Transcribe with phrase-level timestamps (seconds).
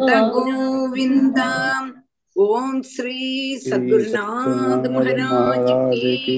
[0.00, 1.38] गोविन्द
[2.36, 6.36] ओम श्री सद्गुरुनाथ महाराज की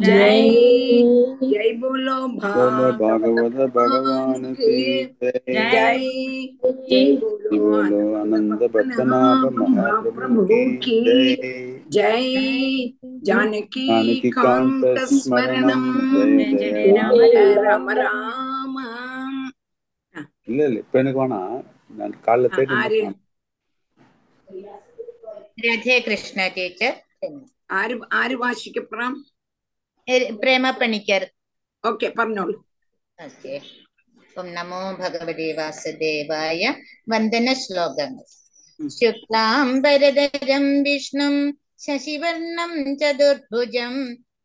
[0.00, 0.48] जय
[1.42, 5.98] जय बोलो बोलो भागवत भगवान की जय जय
[6.88, 11.36] जय बोलो बोलो आनंद भक्तनाभ महाप्रभु की जय
[11.92, 12.92] जय
[13.22, 15.86] जानकी जानकी कांत कांत स्मरणम
[16.52, 18.66] जय जय राम राम राम
[20.48, 21.56] இல்ல இல்ல இப்ப எனக்கு வேணாம்
[21.95, 22.99] நான் காலைல தேடி ആര്
[25.63, 26.93] രാധേകൃഷ്ണ ടീച്ചർ
[27.73, 29.13] ആര് ആര് വാശിക്കപ്പുറം
[30.39, 31.23] പ്രേമ പണിക്കർ
[31.83, 32.55] ഓക്കെ പറഞ്ഞോളൂ
[33.17, 33.53] ഓക്കെ
[34.35, 36.61] ഓം നമോ ഭഗവതി വാസുദേവായ
[37.11, 38.25] വന്ദന ശ്ലോകങ്ങൾ
[38.79, 38.89] ഉം.
[38.95, 41.35] ശുക്ലാംബരധരം വിഷ്ണും
[41.85, 42.71] ശശിവർണം
[43.01, 43.93] ചതുർഭുജം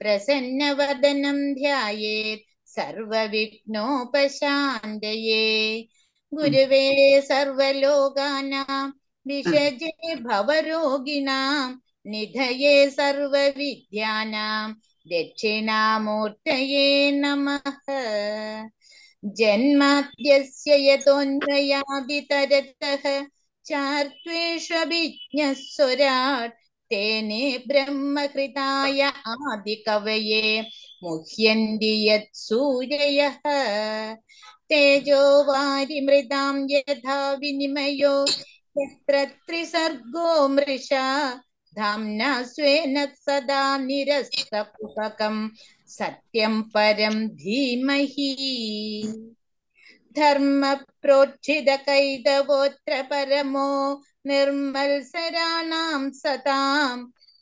[0.01, 5.43] പ്രസന്നവദനം ധ്യായേത് സർവവിഘ്നോപശാന്തയേ
[6.34, 8.90] गुरवे सर्वलोकानां
[9.28, 11.72] विषजे भवरोगिणां
[12.12, 14.72] निधये सर्वविद्यानां
[15.12, 16.86] दक्षिणामूर्तये
[17.22, 17.68] नमः
[19.40, 23.04] जन्माद्यस्य यतोऽन्वयादितरतः
[23.70, 26.56] चार्त्वेष्वभिज्ञस्वराट्
[26.92, 29.02] तेने ब्रह्मकृताय
[29.34, 30.46] आदिकवये
[31.04, 33.38] मुह्यन्ति यत् सूर्ययः
[34.71, 38.15] तेजो वारिमृतां यथा विनिमयो
[38.79, 41.07] यत्र त्रिसर्गो मृषा
[41.79, 42.97] धाम्ना स्वेन
[43.27, 45.37] सदा निरस्तपुपकं
[45.97, 48.33] सत्यं परं धीमहि
[50.19, 53.71] धर्मप्रोज्झितकैतवोऽत्र परमो
[54.27, 56.97] निर्मल्सराणां सतां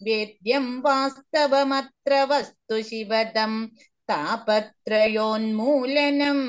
[0.07, 3.53] वेद्यं वास्तवमत्र वस्तु शिवदं
[4.10, 6.46] तापत्रयोन्मूलनम्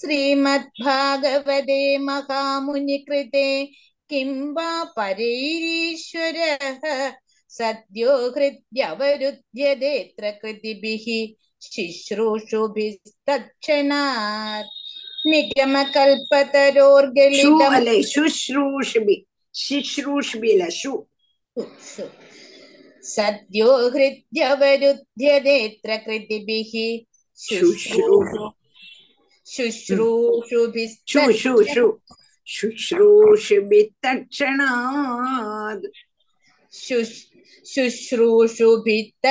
[0.00, 3.48] श्रीमद्भागवते महामुनिकृते
[4.10, 6.82] किं वा परैरीश्वरः
[7.58, 11.06] सद्यो हृद्यवरुध्यदेऽत्र कृतिभिः
[11.72, 14.70] शुश्रूषुभिस्तत्क्षणात्
[15.30, 19.16] निगमकल्पतरोर्गलितम् शुश्रूषुभि
[19.54, 20.92] शुश्रूषुभिलशु
[23.03, 24.89] सद्यो हृद्यवरुध्यदेऽत्र
[26.05, 26.71] कृतिभिः
[27.39, 28.45] ശുശ്രൂഷു
[29.47, 31.85] शुश्रूषुभिस्त ഷു ഷു ഷു
[32.47, 35.87] ശുശ്രൂഷബി തക്ഷണാത്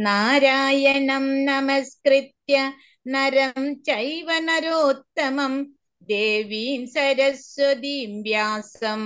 [0.06, 2.54] नारायणं नमस्कृत्य
[3.14, 5.54] नरं चैव नरोत्तमं
[6.08, 9.02] देवीं सरस्वतीं व्यासं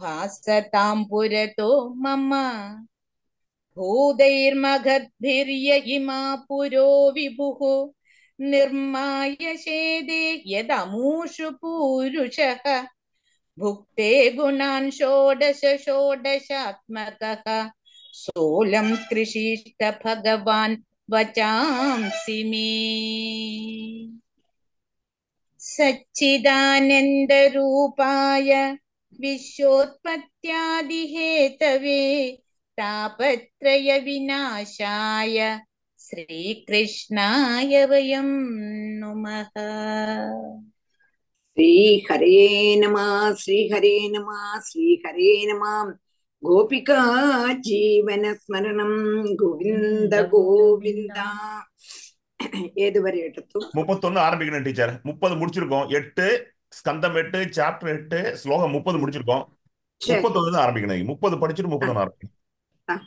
[0.00, 1.70] भासतां पुरतो
[2.04, 2.30] मम
[3.76, 7.60] भूतैर्मगद्भिर्य इमा पुरो विभुः
[8.50, 10.22] निर्माय शेदे
[10.54, 12.64] यदमूषु पूरुषः
[13.58, 17.64] भुक्ते गुणान् षोडश षोडशात्मकः
[18.13, 20.75] सोऽलं कृषिष्ट भगवान्
[21.13, 22.67] वचांसि मे
[25.59, 28.51] सच्चिदानन्दरूपाय
[29.21, 32.01] विश्वोत्पत्त्यादिहेतवे
[32.79, 33.37] तापत्रयविनाशाय
[35.99, 38.29] श्रीकृष्णाय वयं
[38.99, 39.49] नुमः
[41.57, 45.91] श्रीहरे नमः श्रीहरे नमः श्रीहरे नमः
[46.44, 46.96] गोपिका
[47.68, 48.92] जीवनस्मरणं
[49.42, 51.18] गोविन्द गोविन्द
[52.74, 55.00] ஏது வரை எட்டு முப்பத்தொன்னு ஆரம்பிக்கணும் டீச்சர்.
[55.02, 55.88] முப்பது முடிச்சிருக்கோம்.
[55.88, 59.44] எட்டு ஸ்கந்தம் எட்டு சாப்டர் எட்டு ஸ்லோகம் முப்பது முடிச்சிருக்கோம்.
[60.06, 61.04] முப்பத்தொன்னு தான் ஆரம்பிக்கணும்.
[61.04, 63.00] முப்பது படிச்சுட்டு முப்பத்தொன்னு ஆரம்பிக்கணும்.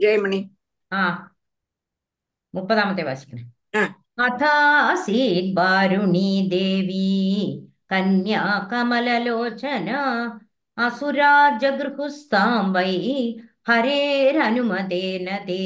[0.00, 0.48] ஜெயமணி.
[0.92, 1.32] ஆ.
[2.54, 3.88] முப்பதாமத்தை வாசிக்கிறேன்.
[4.16, 10.30] அதாசீத் பாருணி தேவி கன்யா கமலலோச்சனா
[10.86, 11.30] असुरा
[11.62, 12.92] जगृहुस्तां वै
[13.68, 15.62] हरेरनुमतेन ते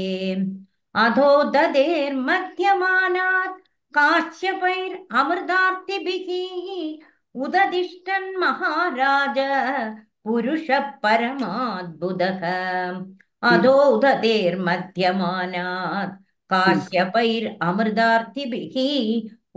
[0.95, 3.59] अधो ददेर्मध्यमानात्
[3.95, 6.29] काश्यपैरमृतार्तिभिः
[7.45, 9.39] उददिष्टन् महाराज
[10.25, 12.43] पुरुषः परमाद्भुतः
[13.53, 16.17] अधो उददेर्मध्यमानात्
[16.51, 18.77] काश्यपैरमृतार्तिभिः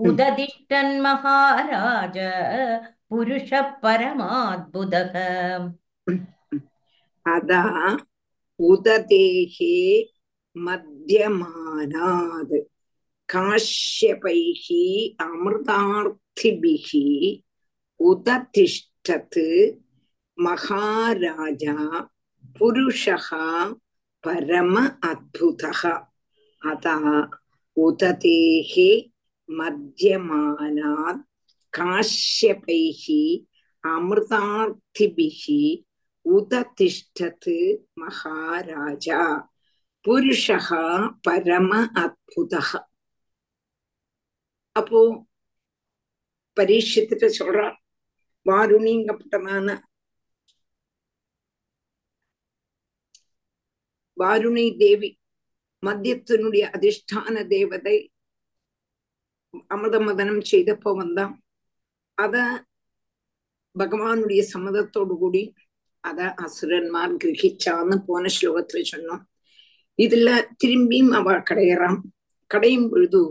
[0.10, 2.18] उददिष्टन् महाराज
[3.16, 5.14] पुरुष परमाद्भुतः
[7.36, 7.64] अदा
[8.60, 9.76] उददेहे
[10.58, 12.54] मध्यमानात्
[13.30, 14.66] काश्यपैः
[15.26, 16.90] अमृतार्थिभिः
[18.00, 19.40] उदतिष्ठत्
[20.40, 22.00] महाराजा
[22.60, 23.30] पुरुषः
[24.26, 25.82] परम अद्भुतः।
[26.72, 27.06] अतः
[27.78, 28.74] उदतेः
[29.52, 31.35] मध्यमानात्
[31.76, 33.04] காஷ்யபைः
[33.84, 35.42] அமிர்தார்த்திபிः
[36.26, 37.58] உத திஷ்டத்து
[37.94, 39.22] மகாராஜா
[40.06, 40.60] புருஷா
[41.28, 41.72] பரம
[42.04, 42.54] அத்புத
[44.76, 45.02] அப்போ
[46.58, 47.76] பரீட்சித்துட்டு சொல்றார்
[48.46, 49.68] வாருணிங்கப்பட்டதான
[54.18, 55.10] வாருணி தேவி
[55.84, 57.98] மத்தியத்தினுடைய அதிஷ்டான தேவதை
[59.70, 61.34] அமிர்தமதனம் செய்தப்போ வந்தான்.
[62.18, 62.36] அத
[63.76, 65.44] பகவானுடைய சம்மதத்தோடு கூடி
[66.04, 69.24] அத அசுரன்மார் கிரகிச்சான்னு போன ஸ்லோகத்துல சொன்னோம்.
[70.00, 70.30] இதுல
[70.64, 72.00] திரும்பியும் அவ கடையறான்
[72.52, 73.22] கடையும் பொழுது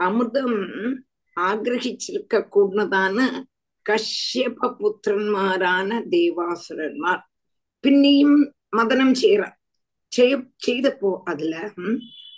[0.00, 0.58] அமிர்தம்
[1.36, 3.18] ஆகிரகிச்சிருக்க கூடதான
[3.86, 7.22] கஷ்யப புத்திரன்மாரான தேவாசுரன்மார்.
[7.84, 8.36] பின்னியும்
[8.76, 9.56] மதனம் செய்யறான்
[10.12, 10.34] செய்ய
[10.66, 11.54] செய்தப்போ அதுல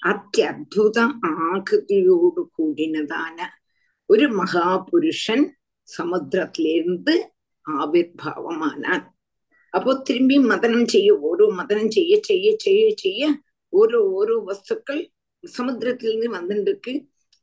[0.03, 0.99] அத்தியுத
[1.31, 3.39] ஆகிருதியோடு கூடினதான
[4.11, 5.45] ஒரு மகாபுருஷன்
[5.89, 7.15] சமுத்திரத்திலிருந்து
[7.67, 9.05] ஆவிர்வாவமானான்
[9.75, 13.29] அப்போ திரும்பி மதனம் செய்ய ஓரோ மதனம் செய்ய செய்ய செய்ய செய்ய
[13.73, 15.03] ஒரு ஒரு வஸ்துக்கள்
[15.45, 16.93] சமுத்திரத்திலிருந்து வந்துருக்கு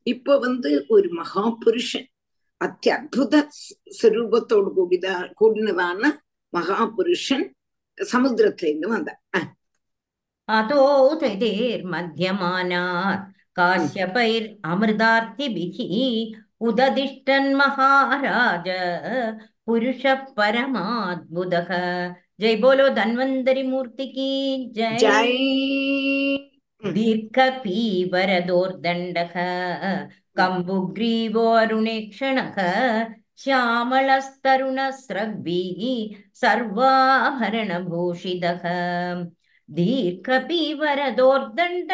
[0.02, 2.08] இப்ப வந்து ஒரு மகா புருஷன்
[2.60, 3.40] அத்தியுத
[3.98, 6.10] சுரூபத்தோடு கூடிதா கூடினதான
[6.52, 7.46] மகா புருஷன்
[7.98, 9.48] சமுத்திரத்திலிருந்து வந்தார்
[10.48, 10.82] அதோ
[11.84, 13.22] மத்தியமானார்
[13.56, 15.86] காஷ்யபைர் அமிர்தார்த்திபிகி
[16.60, 18.68] ഉദതിഷ്ഠന്മഹാരാജ
[19.66, 21.54] പുരുഷ പരമാത്ഭുത
[22.40, 24.26] ജയ് ബോലോ ധന്വന്തരി മൂർത്തിക്ക്
[24.72, 26.38] ജയ്
[26.82, 29.16] ദീർഘപീവരദോർദണ്ഡ
[30.36, 32.38] കമ്പുഗ്രീവോരുണേക്ഷണ
[33.42, 35.62] ശ്യാമളസ്തരുണസ്രഗ്വി
[36.42, 38.44] സർവാഭരണഭൂഷിത
[39.68, 41.90] ദീർഘപീവരദോർദണ്ഡ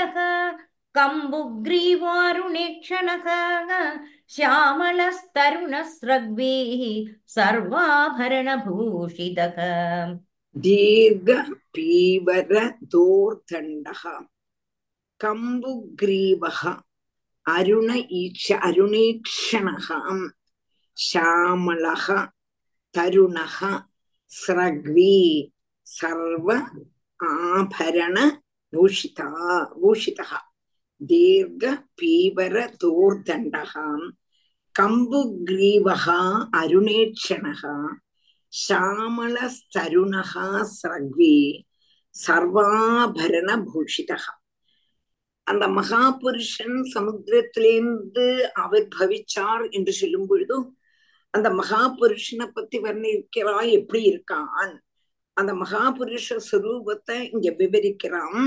[0.94, 3.09] കമ്പുഗ്രീവാരുണേക്ഷണ
[4.36, 6.84] श्यामलस्तरुणस्रग्भिः
[7.36, 9.58] सर्वाभरणभूषितः
[10.65, 11.29] दीर्घ
[11.75, 12.53] पीवर
[12.94, 14.03] दोर्दण्डः
[15.22, 16.62] कम्बुग्रीवः
[17.56, 17.89] अरुण
[18.22, 19.88] ईक्ष अरुणेक्षणः
[20.98, 22.08] श्यामलः
[22.96, 23.58] तरुणः
[24.32, 25.18] स्रग्वी
[25.86, 26.48] सर्व
[27.29, 28.18] आभरण
[28.74, 29.27] भूषिता
[31.01, 31.65] தீர்க
[32.01, 34.07] பீவர தோர்தண்டகாம்
[34.79, 36.21] கம்புக்ரீவகா
[36.57, 37.77] அருணேட்சணகா
[38.69, 40.49] சாமளஸ்தருணகா
[40.83, 41.37] சரக்வி
[42.15, 44.35] சர்வாபரண பூஷிதகா.
[45.43, 50.57] அந்த மகாபுருஷன் சமுத்திரத்திலேருந்து அவர் பவிச்சார் என்று சொல்லும் பொழுது
[51.31, 54.75] அந்த மகாபுருஷனை பத்தி வர்ணிக்கிறா எப்படி இருக்கான்?
[55.33, 58.43] அந்த மகாபுருஷ சுரூபத்தை இங்க விவரிக்கிறான்.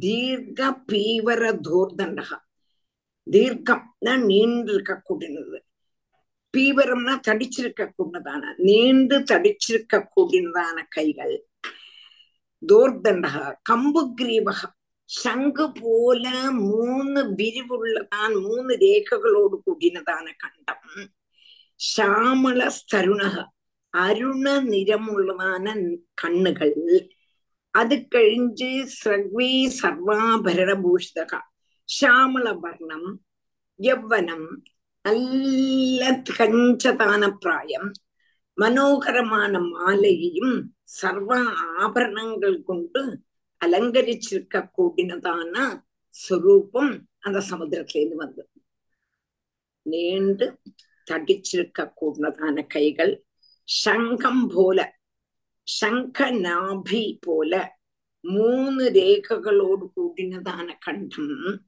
[0.00, 2.38] தீர்க்க பீவர தூர்தண்டகா
[3.30, 5.58] தீர்க்கம்னா நீண்டு இருக்க கூடினது
[6.54, 11.46] பீவரம்னா தடிச்சிருக்க கூடதான நீண்டு தடிச்சிருக்க கூடினதான கைகள்.
[12.68, 14.68] தூர்தண்டகா கம்பு கிரீவகா
[15.04, 21.10] சங்கு போல மூணு விரிவுள்ளதான் மூணு ரேககளோடு கூடினதான கண்டம்.
[21.76, 23.22] ശ്യാമള സ്തരുണ
[23.90, 26.72] അരുണ നിറമുള്ളതാണ് കണ്ണുകൾ
[27.74, 31.32] അത് കഴിഞ്ഞ് സ്രഗ്വീ സർവാഭരണഭൂഷിതക
[31.88, 33.04] ശ്യാമളവർണം
[33.80, 34.42] യൗവനം
[35.04, 36.02] നല്ല
[36.38, 37.92] കഞ്ചതാന പ്രായം
[38.58, 41.30] மனோகரமான மாலையையும் சர்வ
[41.78, 43.02] ஆபரணங்கள் கொண்டு
[43.60, 45.54] அலங்கரிச்சிருக்க கூடினதான
[46.14, 48.50] சொரூபம் அந்த சமுதிரத்திலேருந்து வந்தது.
[49.82, 50.58] நீண்டு
[51.10, 53.24] தடிச்சிருக்க கூடினதான கைகள்
[53.68, 54.93] சங்கம் போல
[55.66, 57.70] ശംഖനാഭി പോലെ
[58.24, 61.58] മൂന്ന് രേഖകളോട് കൂടിനതാണ് കണ്ഠം.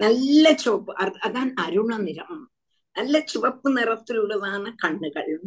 [0.00, 2.50] നല്ല ചുവപ്പ് അതാണ് അരുണ നിറം
[2.98, 5.40] നല്ല ചുവപ്പ് നിറത്തിലുള്ളതാണ് കണ്ണുകൾ.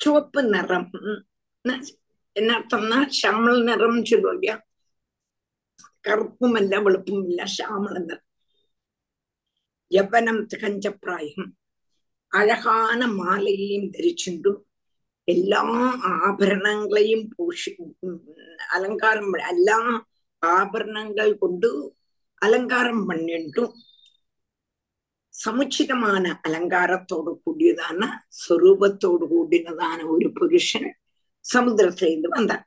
[0.00, 0.92] ചുവപ്പ് നിറം.
[2.36, 4.64] എന്നർത്ഥം ശ്യാമൾ നിറം ചൊല്ലില്ല
[6.08, 8.24] കറുപ്പുമല്ല വെളുപ്പുമില്ല ശ്യാമൾ നിറം.
[9.92, 11.56] യവനം തികഞ്ഞ പ്രായം.
[12.34, 14.65] അഴകാന മാലയെയും ധരിച്ചിട്ടും
[15.28, 15.60] എല്ലാ
[16.18, 17.70] ആഭരണങ്ങളെയും പോഷി
[18.68, 19.78] അലങ്കാരം എല്ലാ
[20.42, 21.68] ആഭരണങ്ങൾ കൊണ്ട്
[22.42, 23.72] அலங்காரம் பண்ணிட்டும்
[25.34, 28.02] சமுச்சிதமான அலங்காரத்தோடு கூடியதான
[28.40, 30.88] ஸ்வரூபத்தோடு கூடினதான ஒரு புருஷன்
[31.44, 32.64] சமுத்திரத்திலேருந்து வந்தார்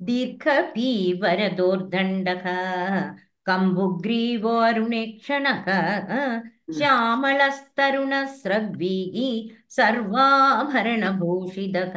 [0.00, 2.46] தீர்க்க பீவரதோர்தண்டக
[3.46, 5.68] கம்புக்ரீவோ அருணேக்ஷணக
[6.74, 11.92] श्यामलस्तरुणस्रग्वीगी सर्वाभरणभूषितः।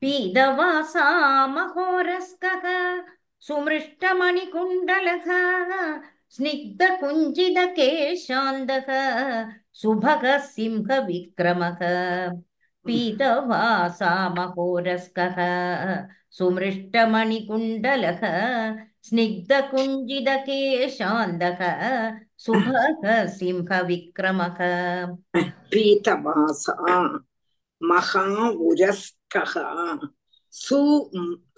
[0.00, 2.64] पीदवासा महोरस्कः
[3.40, 5.24] सुमृष्टमणिकुण्डलक
[6.30, 8.88] स्निग्धकुञ्जिदकेशान्दः
[9.72, 11.78] सुभग सिंहविक्रमः
[12.86, 15.36] पीतवासा महोरस्कः
[16.30, 18.20] सुमृष्टमणिकुण्डलः
[19.08, 21.60] स्निग्धकुञ्जितकेशान्दः
[22.44, 23.04] சுபக
[23.36, 24.58] சிம்ஹ விக்ரமக
[25.72, 26.74] प्रीतवासा
[27.80, 29.52] महाउरस्कः
[30.54, 30.78] सु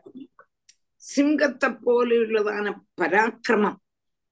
[1.01, 2.65] சிங்கத்தை போலுள்ளதான
[2.99, 3.79] பராக்கிரமம்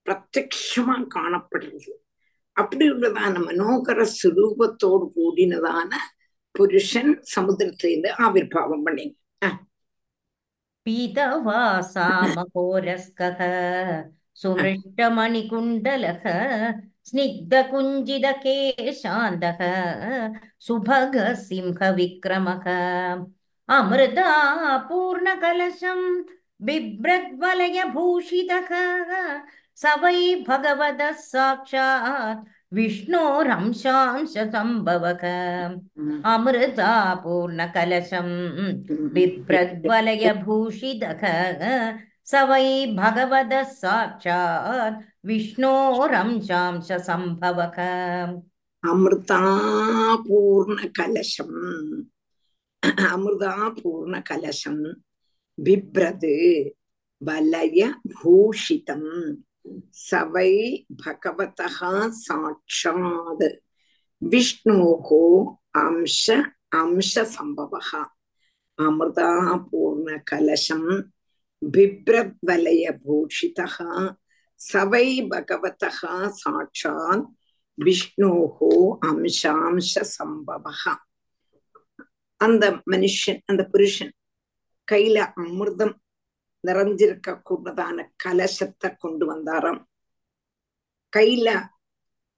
[0.07, 1.91] பிரத்யக்ஷமா காணப்படுறது
[2.55, 5.91] அப்படி உள்ளதான மனோகர சுரூபத்தோடு கூடினதான
[6.55, 9.15] புருஷன் சமுத்திரத்திலிருந்து ஆவிர்வாவம் பண்ணீங்க
[10.85, 13.39] पीतवासामहोरस्कः
[14.41, 16.23] सुमृष्टमणिकुण्डलः
[17.07, 19.59] स्निग्धकुञ्जितकेशान्तः
[20.59, 22.65] सुभगः सिंहविक्रमः
[23.69, 26.01] अमृतापूर्णकलशं
[26.62, 28.68] बिभ्रद्वलयभूषितः।
[29.76, 32.08] स वै भगवत साक्षा
[32.72, 41.22] विष्णु रंशांश संभव। हम्म। अमृता पूर्णकलशम् बिभ्रद्वलयभूषितः।
[42.24, 44.90] स वै अमृता पूर्ण
[45.24, 46.92] विष्णोरंशांश
[48.90, 49.38] अमृता
[50.18, 50.76] पूर्ण
[53.12, 54.84] अमृतापूर्णकलशम्।
[55.58, 56.34] பிப்ரது
[57.22, 57.80] வலய
[58.14, 59.10] பூஷிதம்
[60.08, 60.52] சவை
[61.00, 63.46] பகவதா சாட்சாத்
[64.22, 65.24] விஷ்ணோகோ
[65.78, 66.36] அம்ச
[66.74, 68.02] அம்ச சம்பவா
[68.78, 69.30] அமிர்தா
[69.66, 70.90] பூர்ண கலசம்
[71.62, 73.66] பிப்ரத்வலய பூஷிதா
[74.60, 75.90] சவை பகவதா
[76.40, 77.26] சாட்சாத்
[77.78, 78.72] விஷ்ணோகோ
[79.08, 80.94] அம்சாம்ச சம்பவா
[82.40, 84.12] அந்த மனுஷன் அந்த புருஷன்
[84.92, 85.94] கையில அமிர்தம்
[86.66, 89.84] நிறைஞ்சிருக்க கூடதான கலசத்தை கொண்டு வந்தாராம்.
[91.16, 91.66] கையில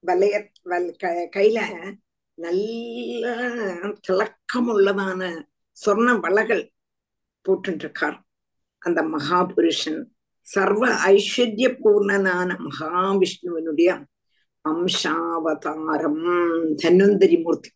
[0.07, 1.93] வலைய வல் க- கையில
[2.35, 3.35] நல்ல
[4.09, 5.43] திளக்கமுள்ளதான
[5.87, 6.73] சொர்ண வளகள்
[7.49, 8.21] போட்டுருக்கார்
[8.79, 10.05] அந்த மகாபுருஷன்
[10.41, 14.05] சர்வ ஐஸ்வர்ய பூர்ணனான மகாவிஷ்ணுவனுடைய
[14.69, 16.23] அம்சாவதாரம்
[16.83, 17.71] தன்வந்தரி மூர்த்தி.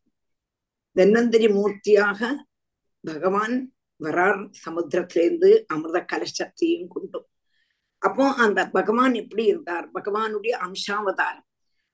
[0.97, 2.35] தன்வந்தரி மூர்த்தியாக
[3.01, 3.74] பகவான்
[4.05, 4.51] வரார்.
[4.65, 7.27] சமுத்திரத்திலேருந்து அமிர்த கலசத்தையும் கொண்டு.
[7.99, 9.91] அப்போ அந்த பகவான் எப்படி இருந்தார்?
[9.91, 11.47] பகவானுடைய அம்சாவதாரம்.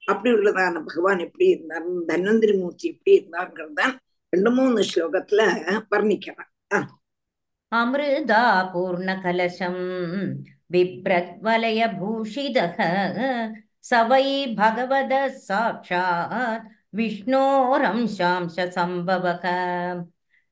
[0.06, 1.88] அப்படி உள்ளதான பகவான் எப்படி இருந்தார்?
[2.08, 3.82] தன்வந்திரி மூர்த்தி எப்படி இருந்தாருங்கிறத
[4.28, 5.40] ரெண்டு மூணு ஸ்லோகத்துல
[5.90, 6.48] வர்ணிக்கிறார்.
[7.74, 9.82] அமிர்தா பூர்ண கலசம்
[10.72, 12.78] விப்ரத்வலய பூஷிதக
[13.90, 14.24] சவை
[14.54, 16.64] பகவத சாட்சாத்
[16.96, 19.44] விஷ்ணோரம் சாம்ச சம்பவக.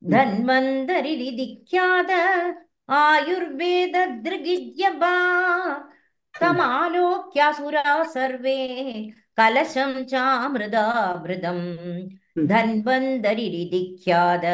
[0.03, 2.13] ധന്വന്തരിലിധിഖ്യാത
[2.99, 5.15] ആയുർവേദ ദൃഗിജ്യഭാ
[6.35, 8.59] തമാലോക്യാസുരാ സർവേ
[9.39, 11.61] കലശം ചാമൃതാമൃതം
[12.49, 14.47] ധന്വന്തരിലിധിഖ്യാത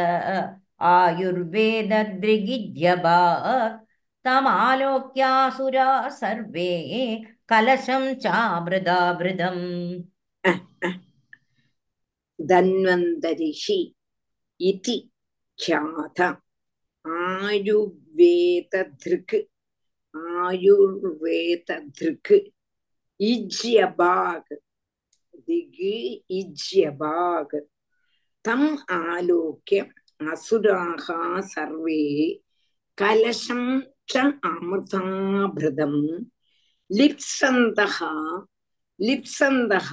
[0.93, 3.19] ആയുർവേദ ദൃഗിജ്യഭാ
[4.25, 6.71] തമാലോക്യാസുരാ സർവേ
[7.53, 9.59] കലശം ചാമൃതാമൃതം
[12.39, 13.81] ധന്വന്തരിഷി
[14.61, 14.97] ഇതി
[15.63, 16.21] ख्यात
[17.17, 18.25] आयुर्वेदधृक्
[20.43, 22.33] आयुर्वेदधृक्
[23.31, 24.53] इज्यबाग्
[25.47, 25.97] दिगि
[26.39, 27.55] इज्यबाग्
[28.45, 28.67] तम्
[28.99, 29.79] आलोक्य
[30.33, 31.07] असुराः
[31.53, 32.03] सर्वे
[32.99, 33.63] कलशं
[34.11, 34.17] च
[34.51, 36.01] अमृताभृतम्
[36.91, 37.99] लिप्सन्तः
[39.07, 39.91] लिप्सन्तः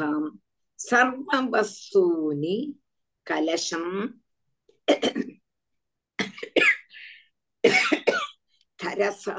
[0.80, 2.58] सर्ववस्तूनि
[3.28, 3.92] कलशम्
[8.80, 9.36] തരസാ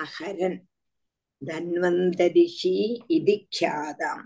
[0.00, 0.54] അഹരൻ
[1.42, 2.74] ധന്വന്തരിഷി
[3.16, 4.20] ഇതി ഖ്യാതം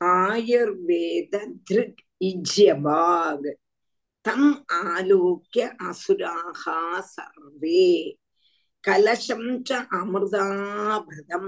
[0.00, 1.32] ആയുർവേദ
[1.70, 3.52] ദൃഗ് ഇജ്യഭാഗ്
[4.24, 4.42] തം
[4.78, 6.62] ആലോക്യ അസുരാഹ
[7.10, 7.90] സർവേ
[8.84, 11.46] കലശം ച അമൃതാഭൃതം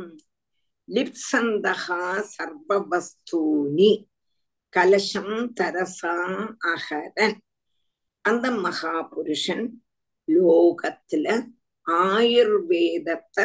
[0.89, 1.85] ലിപ്സന്തഹ
[2.33, 3.93] സർവവസ്തൂനി
[4.73, 6.17] கலசம் தரசா
[6.73, 7.39] அகரன்
[8.25, 9.65] அந்த மகாபுருஷன்
[10.29, 11.27] லோகத்துல
[11.87, 13.45] ஆயுர்வேதத்தை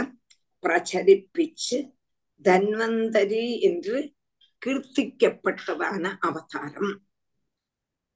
[0.63, 1.77] பிரச்சரிப்பிச்சு
[2.45, 3.97] தன்வந்தரி என்று
[4.61, 6.93] கீர்த்திக்கப்பட்டதான அவதாரம்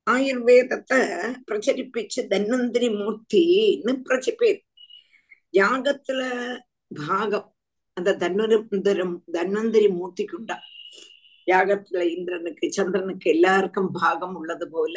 [0.08, 1.00] ஆயுர்வேதத்தை
[1.46, 4.60] பிரச்சரிப்பிச்சு தன்வந்திரி மூர்த்தின்னு பிரச்ச பேர்
[5.54, 6.22] யாகத்துல
[6.92, 7.48] பாகம்
[7.98, 10.58] அந்த தன்வந்தரம் தன்வந்திரி மூர்த்திக்கு உண்டா
[11.48, 14.96] யாகத்துல இந்திரனுக்கு சந்திரனுக்கு எல்லாருக்கும் பாகம் உள்ளது போல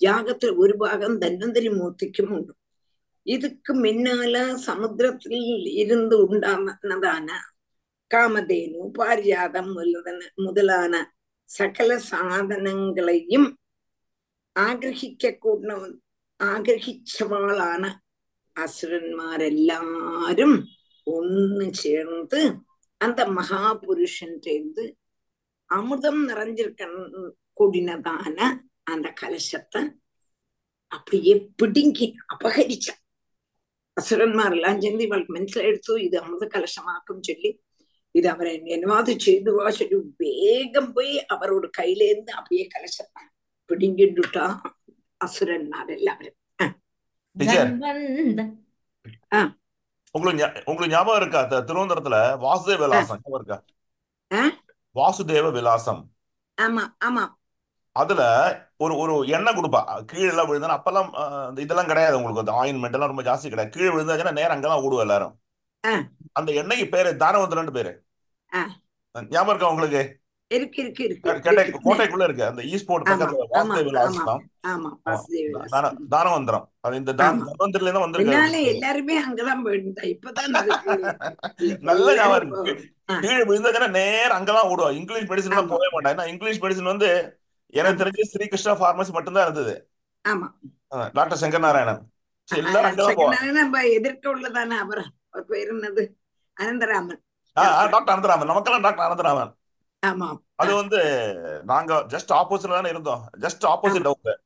[0.00, 2.52] யாகத்துல ஒரு பாகம் தன்வந்திரி மூர்த்திக்கும் உண்டு
[3.25, 7.29] இதுக்கு முன்னால சமுத்திரத்தில் இருந்து உண்டானதான
[8.11, 10.93] காமதேனு பாரியாதம் முதலான முதலான
[11.49, 13.47] சகல சாதனங்களையும்
[14.55, 15.71] ஆகிரகிக்க கூட
[16.39, 17.89] ആഗ്രഹിച്ചവാളാണ്
[18.55, 20.53] അസുരന്മാരെല്ലാരും
[21.07, 22.41] ഒന്ന് ചേർന്ന്
[23.01, 24.85] அந்த மகாபுருஷன்டேந்து
[25.69, 26.83] அமிர்தம் நிறைஞ்சிருக்க
[27.53, 28.37] கூடினதான
[28.83, 29.81] அந்த கலசத்தை
[30.91, 32.87] அப்படியே பிடுங்கி அபகரிச்ச
[33.96, 37.50] അസുരന്മാരെല്ലാം ചെന്ന് ഇവൾ മനസ്സിലെടുത്തു ഇത് അമൃത കലശമാക്കും ചൊല്ലി
[38.14, 43.26] ഇത് അവരെ അനുവാദം ചെയ്തു വാശരു വേഗം പോയി അവരോട് കയ്യിലേന്ന് അവയെ കലശത്താൻ
[43.70, 44.36] പിടിങ്കിട്ടുട്ട
[45.20, 46.36] അസുരന്മാരെല്ലാവരും
[50.14, 53.58] உங்களுக்கு உங்களுக்கு ஞாபகம் இருக்கா திருவனந்தபுரத்துல வாசுதேவ விலாசம் ஞாபகம் இருக்கா
[54.96, 56.02] வாசுதேவ விலாசம்
[56.58, 57.22] ஆமா ஆமா
[57.96, 58.22] அதுல
[58.76, 59.80] ஒரு ஒரு எண்ணெய் கொடுப்பா.
[60.04, 62.44] கீழே எல்லாம் விழுந்தா அப்பெல்லாம் அஹ், இந்த இதெல்லாம் கிடையாது உங்களுக்கு.
[62.44, 63.70] அந்த ஆயின்மெண்ட் எல்லாம் ரொம்ப ஜாஸ்தி கிடையாது.
[63.70, 65.34] கீழே விழுந்தாச்சுன்னா நேரம் அங்கெல்லாம் ஓடுவோம் எல்லாரும்.
[66.32, 67.92] அந்த எண்ணெய்க்கு பேரு தானவந்திரன் பேரு.
[69.30, 70.02] ஞாபகம் இருக்கா உங்களுக்கு.
[71.84, 72.44] கோட்டைக்குள்ள இருக்கு.
[72.44, 74.40] அந்த ஈஸ்போர்ட் பக்கத்துல வாசுதேவ விலாசம்.
[76.14, 76.66] தானவந்திரம்.
[76.80, 77.12] அது இந்த.
[77.20, 80.02] தன்வந்திரில தான் பின்னால வந்திருக்கு எல்லாருமே அங்கதான் போயிருந்தா.
[80.12, 80.96] இப்பதான் அதுக்கு
[81.88, 82.74] நல்ல ஞாபகம் இருக்கு.
[83.22, 84.92] கீழே விழுந்தாச்சுன்னா நேரம் அங்கெல்லாம் ஓடுவோம்.
[84.92, 85.56] English medicine.
[85.72, 87.10] போகவே மாட்டேன் ஏன்னா இங்கிலீஷ் மெடிசன் வந்து
[87.72, 88.04] எனக்கு.
[88.04, 89.88] தெரிஞ்சு ஸ்ரீகிருஷ்ணா பார்மசி மட்டும்தான் இருந்தது.
[90.28, 90.52] ஆமா.
[90.88, 92.12] டாக்டர் சங்கர் நாராயணன்
[92.44, 93.14] சரி, எல்லாரும் அங்கதான் போவாங்க.
[93.14, 95.12] சங்கரனான நம்ம எதிர்க்க உள்ளதானே அவர்?
[95.30, 96.14] அவர் பேர் என்னது?
[96.60, 97.20] அனந்தராமன்.
[97.52, 98.44] டாக்டர் அனந்தராமன்.
[98.44, 99.56] நமக்கெல்லாம் டாக்டர் அனந்தராமன்.
[100.06, 100.40] ஆமா.
[100.54, 100.98] அது வந்து
[101.64, 103.26] நாங்க ஜஸ்ட் ஆப்போசிட்ல தானே இருந்தோம்.
[103.40, 104.40] ஜஸ்ட் ஆப்போசிட் அவங்க.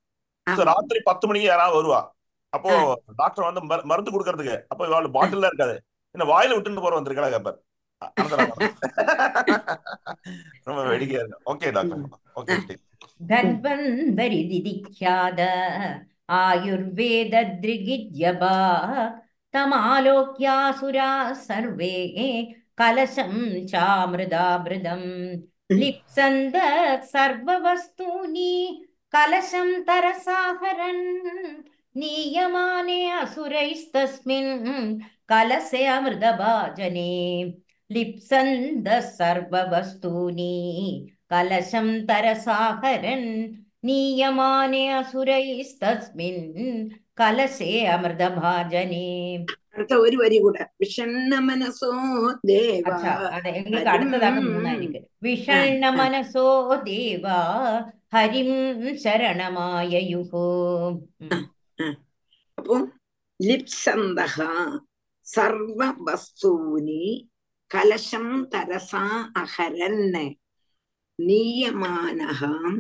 [0.44, 2.08] ராத்திரி பத்து மணிக்கு யாராவது வருவா.
[2.48, 4.62] அப்போ டாக்டர் வந்து மரு- மருந்து கொடுக்கறதுக்கு.
[4.68, 5.84] அப்போ இவாள் பாட்டில் இருக்காது.
[6.10, 7.58] என்ன வாயில விட்டுட்டு போற வந்திருக்கா கேப்பார்
[10.62, 11.54] ரொம்ப வேடிக்கையா இருக்கு.
[11.54, 11.98] ஓகே டாக்டர்
[12.36, 12.76] ஓகே
[13.30, 15.40] धन्वन्तरिदिख्याद
[16.40, 18.54] आयुर्वेददृगिद्यबा
[19.54, 21.94] तमालोक्यासुराः सर्वे
[22.78, 23.32] कलशं
[23.72, 25.02] चामृदामृदं
[25.78, 26.56] लिप्सन्द
[27.12, 28.54] सर्ववस्तूनि
[29.14, 31.04] कलशं तरसाहरन्
[32.00, 34.52] नीयमाने असुरैस्तस्मिन्
[35.28, 37.12] कलसे अमृतभाजने
[37.90, 38.88] लिप्सन्द
[39.18, 40.54] सर्ववस्तूनि
[41.30, 43.28] कलशं तरसाहरन्
[43.86, 46.42] नीयमाने असुरैस्तस्मिन्
[47.18, 49.06] कलशे अमृतभाजने
[49.76, 51.90] അടുത്ത ഒരു വരി കൂടെ വിഷണ്ണ മനസ്സോ
[52.50, 52.86] ദേവ
[55.26, 56.44] വിഷണ്ണ മനസ്സോ
[56.86, 57.24] ദേവ
[58.14, 58.50] ഹരിം
[59.02, 60.46] ശരണമായയുഹോ
[62.58, 62.84] അപ്പം
[63.40, 64.36] ലിപ്സന്തഹ
[65.26, 67.04] സർവ വസ്തൂനി
[67.70, 69.04] കലശം തരസാ
[69.42, 70.26] അഹരന്നെ
[71.18, 72.79] நீயமானகாம்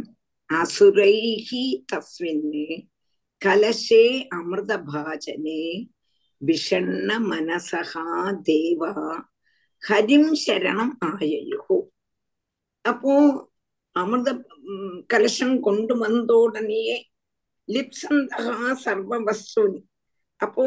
[0.50, 2.66] அசுரைஹி தஸ்மின்னு
[3.42, 4.04] கலசே
[4.36, 5.62] அமிர்தபாஜனே
[6.40, 8.04] விஷண்ண மனசகா
[8.46, 8.92] தேவா
[9.82, 11.78] ஹரிம் சரணம் ஆயயுகோ
[12.84, 13.14] அப்போ
[13.96, 14.30] அமிர்த
[15.06, 16.96] கலசம் கொண்டு வந்தோடனேயே
[17.68, 19.80] லிப்சந்தகா சர்வ வஸ்துனி
[20.40, 20.64] அப்போ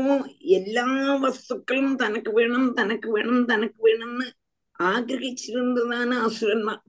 [0.58, 0.86] எல்லா
[1.24, 4.28] வஸ்துக்களும் தனக்கு வேணும் தனக்கு வேணும் தனக்கு வேணும்னு
[4.80, 6.84] ஆகிரகிச்சிருந்ததான அசுரன்மார்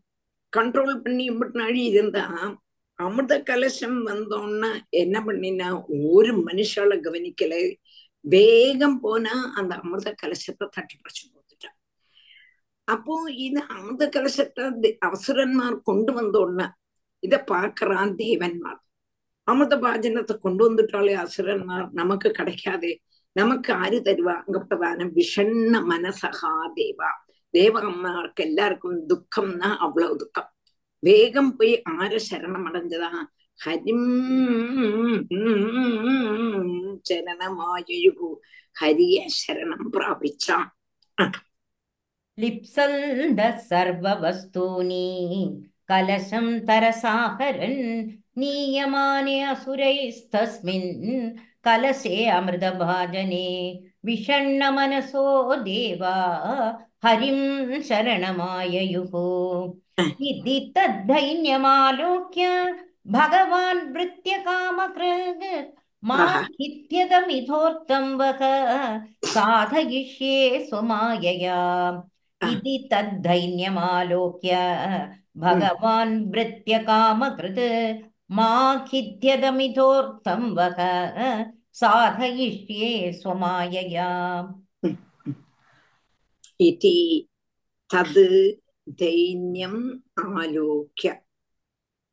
[0.53, 2.25] கண்ட்ரோல் பண்ணி இப்படி அழியிருந்தா
[2.99, 4.71] அமிர்த கலசம் வந்தோன்னா
[5.03, 5.69] என்ன பண்ணினா
[6.13, 7.55] ஒரு மனுஷால கவனிக்கல.
[8.25, 11.77] வேகம் போனா அந்த அமிர்த கலசத்தை தட்டி பறிச்சு போத்துட்டான்
[12.89, 16.67] அப்போ இது அமிர்த கலசத்தை அவசரன்மார் கொண்டு வந்தோன்னா
[17.23, 18.81] இத பாக்குறான் தேவன்மார்
[19.49, 22.93] அமிர்த பாஜனத்தை கொண்டு வந்துட்டாலே அசுரன்மார் நமக்கு கிடைக்காதே.
[23.37, 27.11] நமக்கு ஆறு தருவா அங்கப்பட்டதான விஷண்ண மனசகா தேவா.
[27.53, 30.53] தேவகம்மாருக்கு எல்லாருக்கும் துக்கம்னா அவ்வளவு துக்கம்.
[30.99, 33.09] வேகம் போய் ஆர சரணம் அடைஞ்சதா?
[33.65, 34.05] ஹரிம்
[37.11, 38.35] சரணமாயு
[38.81, 40.67] ஹரிய சரணம் பிராபிச்சான்.
[42.37, 45.53] லிப்சந்த சர்வவஸ்தூனி.
[45.93, 48.09] கலசம் தரசாகரன்.
[48.37, 51.35] நீயமானே அசுரைஸ்தஸ்மின்
[51.67, 53.79] கலசே அமிர்தபாஜனே.
[54.07, 55.25] விஷண்ண மனசோ
[55.65, 56.89] தேவா.
[57.05, 59.15] हरिं शरणमाययुः
[60.29, 62.47] इति तद्धैन्यमालोक्य
[63.17, 65.45] भगवान् भृत्यकामकृत्
[66.09, 66.17] मा
[66.61, 68.41] हित्यतमिथोर्तं वः
[69.35, 71.59] साधयिष्ये स्वमायया
[72.51, 74.57] इति तद्धैन्यमालोक्य
[75.45, 77.61] भगवान् भृत्यकामकृत्
[78.37, 78.51] मा
[78.91, 80.79] खिद्यदमिथोर्थं वः
[81.81, 84.09] साधयिष्ये स्वमायया
[86.61, 87.29] इति
[87.95, 88.19] तद्
[88.89, 91.21] दैन्यम् आलोक्य।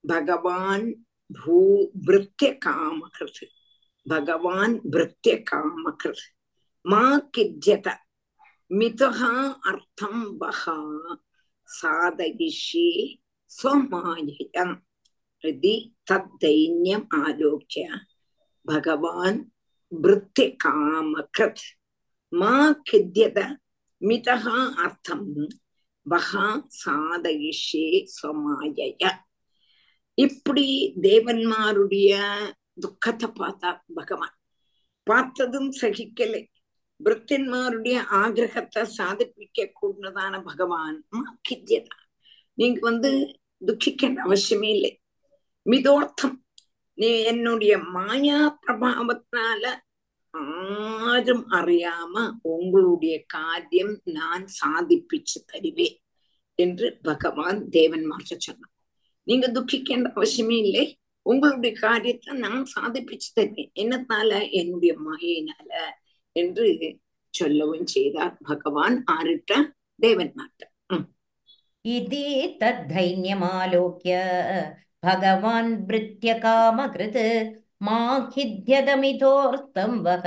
[0.05, 0.91] भगवान्
[1.31, 1.57] भू
[1.97, 3.45] भृत्यकामकृत्
[4.09, 6.23] भगवान् भृत्यकामकृत्
[6.87, 7.83] मा किद्यत
[8.71, 9.23] मितः
[9.67, 10.39] अर्थं
[11.67, 14.71] साधयिष्ये स्वमायया
[15.45, 17.89] हृदि तद्दैन्यम् आलोक्य।
[18.67, 19.39] भगवान्
[19.93, 21.59] भृत्यकामकृत्
[22.33, 23.57] मा खिद्यत
[24.01, 25.47] மிதகா அர்த்தம்
[26.09, 29.11] வகா சாதயிஷே சமாயய.
[30.13, 32.11] இப்படி தேவன்மாருடைய
[32.79, 34.35] துக்கத்தை பார்த்தா பகவான்.
[35.03, 36.47] பார்த்ததும் சகிக்கலை.
[37.03, 41.97] பிருத்தன்மாருடைய ஆகிரகத்தை சாதிப்பிக்க கூடதான பகவான் மாக்கியதா
[42.53, 45.01] நீங்க வந்து துக்கிக்க அவசியமே இல்லை.
[45.65, 46.37] மிதோர்த்தம்.
[46.93, 49.79] நீ என்னுடைய மாயா பிரபாவத்தினால
[50.33, 52.13] ആരും അറിയാമ
[52.53, 55.89] ഉങ്ങളുടെ കാര്യം ഞാൻ സാധിപ്പിച്ചു തരുവേ
[56.59, 58.73] என்று பகவான் தேவன்மார்க்க சொன்னான்
[59.27, 60.85] நீங்க துக்கிக்கின்ற அவசியமே இல்லை
[61.25, 65.71] உங்களுடைய காரியத்தை நான் சாதிப்பிச்சு தருவேன் என்னத்தால என்னுடைய மாயினால
[66.35, 66.67] என்று
[67.33, 69.53] சொல்லவும் செய்தார் பகவான் ஆரிட்ட
[69.99, 70.63] தேவன்மார்ட்ட
[71.85, 72.23] இது
[72.61, 74.15] தத்தைன்யமாலோக்கிய
[74.99, 77.23] பகவான் பிருத்திய காமகிருத்
[77.81, 80.21] माखिद्यदमितोऽर्थं वः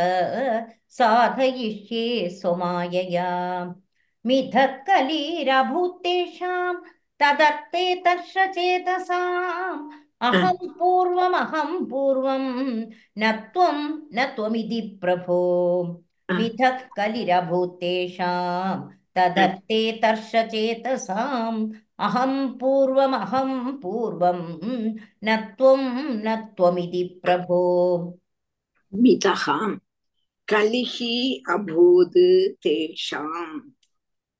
[0.88, 3.74] साधयिष्ये स्वमायया
[4.26, 4.66] मिथः
[7.20, 12.86] तदर्थे तर्षचेतसाम्। अहं पूर्वमहं पूर्वं
[13.18, 18.80] न त्वं न त्वमिति प्रभो। मिथः कलिरभूतेषां
[19.16, 24.62] तदर्थे तर्षचेतसाम्। அகம் பூர்வம் அகம் பூர்வம்.
[25.20, 27.98] நத்வம் நத்வமிதி பிரபோ.
[28.88, 29.80] மிதகாம்
[30.52, 33.60] கலிஹி அபூது தேஷாம்.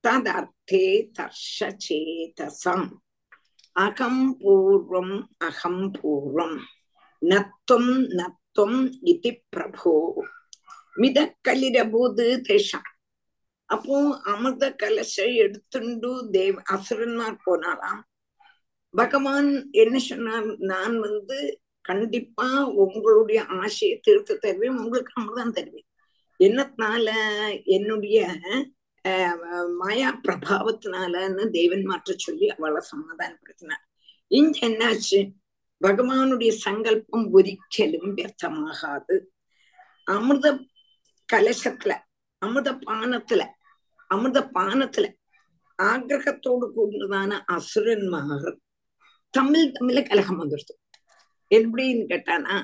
[0.07, 2.91] ததர்த்தே தர்ஷசேதசம்.
[3.71, 6.59] அகம் பூர்வம் அகம் பூர்வம்.
[7.21, 10.11] நத்வம் நத்வம் இது பிரபோ.
[10.95, 13.00] மிதக்கலிரபூது தேஷாம்.
[13.71, 13.97] அப்போ
[14.31, 18.01] அமிர்த கலசை எடுத்துண்டு தேவ அசுரன்மார் போனாலாம்
[18.93, 19.49] பகவான்
[19.81, 20.47] என்ன சொன்னார்?
[20.71, 21.37] நான் வந்து
[21.89, 22.47] கண்டிப்பா
[22.83, 25.87] உங்களுடைய ஆசையை தீர்த்து தருவேன் உங்களுக்கு அமிர்தம் தருவேன்.
[26.39, 27.07] என்னத்தினால?
[27.75, 28.17] என்னுடைய
[29.79, 33.85] மாயா பிரபாவத்தினாலன்னு தேவன்மாற்ற சொல்லி அவளை சமாதானப்படுத்தினார்.
[34.31, 35.19] இங்க என்னாச்சு?
[35.81, 39.15] பகவானுடைய சங்கல்பம் ஒரிக்கலும் வியர்த்தமாகாது.
[40.07, 40.47] அமிர்த
[41.29, 41.93] கலசத்துல
[42.41, 43.41] அமிர்த பானத்துல
[44.13, 45.07] அமிர்த பானத்துல
[45.79, 48.51] ஆகிரகத்தோடு கூடினதான அசுரன்மார்
[49.33, 50.73] தமிழ் தமிழ கலகம் வந்துடுது.
[51.51, 52.55] எப்படின்னு கேட்டானா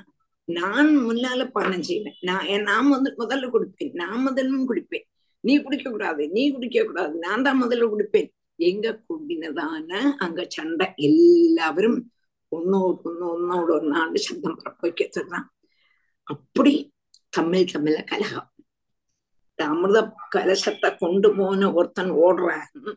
[0.48, 3.94] நான் முன்னால பானம் செய்வேன் நான் நான் வந்து முதல்ல குடிப்பேன்.
[3.94, 5.06] நான் முதலும் குடிப்பேன்.
[5.44, 7.14] நீ குடிக்க கூடாது நீ குடிக்க கூடாது.
[7.18, 8.30] நான் தான் முதல்ல குடிப்பேன்.
[8.60, 10.88] எங்க கூடினதான அங்க சண்டை.
[11.08, 12.00] எல்லாவரும்
[12.52, 15.48] ஒன்னோடு ஒன்னு ஒன்னோடு ஒன்னாண்டு சத்தம் பிறப்பிக்கிறது தான்.
[16.28, 16.74] அப்படி
[17.38, 18.50] தமிழ் தமிழ கலகம்
[19.66, 20.00] அமிர்த
[20.36, 22.96] கலசத்தை கொண்டு போன ஒருத்தன் ஓடுறான்.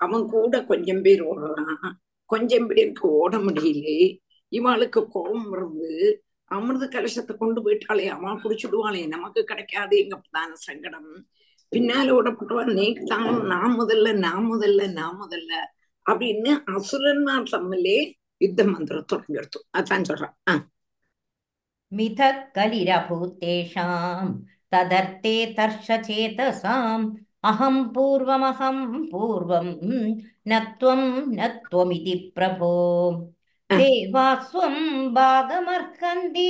[0.00, 1.92] அவன் கூட கொஞ்சம் பேர் ஓடுறான்.
[2.26, 4.18] கொஞ்சம் பேருக்கு ஓட முடியலே.
[4.52, 6.14] இவாளுக்கு கோபம் வருது.
[6.44, 11.26] அமிர்த கலசத்தை கொண்டு போயிட்டாளே அவன் புடிச்சுடுவாளே நமக்கு கிடைக்காது எங்க பிரதான சங்கடம்.
[11.72, 15.52] பின்னால ஓடப்பட்டுவா நீக்கு தான் நான் முதல்ல நான் முதல்ல நான் முதல்ல
[16.10, 17.98] அப்படின்னு அசுரன்மார் தம்மிலே
[18.36, 20.60] யுத்த மந்திரம் தொடங்கிடுத்து அதான் சொல்றான்.
[21.88, 24.32] மித கலிரபூத்தேஷாம்
[24.73, 27.11] तदर्थे तर्षचेतसाम्
[27.49, 28.77] अहं पूर्वमहं
[29.11, 29.65] पूर्वं
[30.47, 31.01] न त्वं
[31.35, 32.71] न त्वमिति प्रभो
[33.69, 34.75] देवास्वं
[35.13, 36.49] भागमर्हन्ति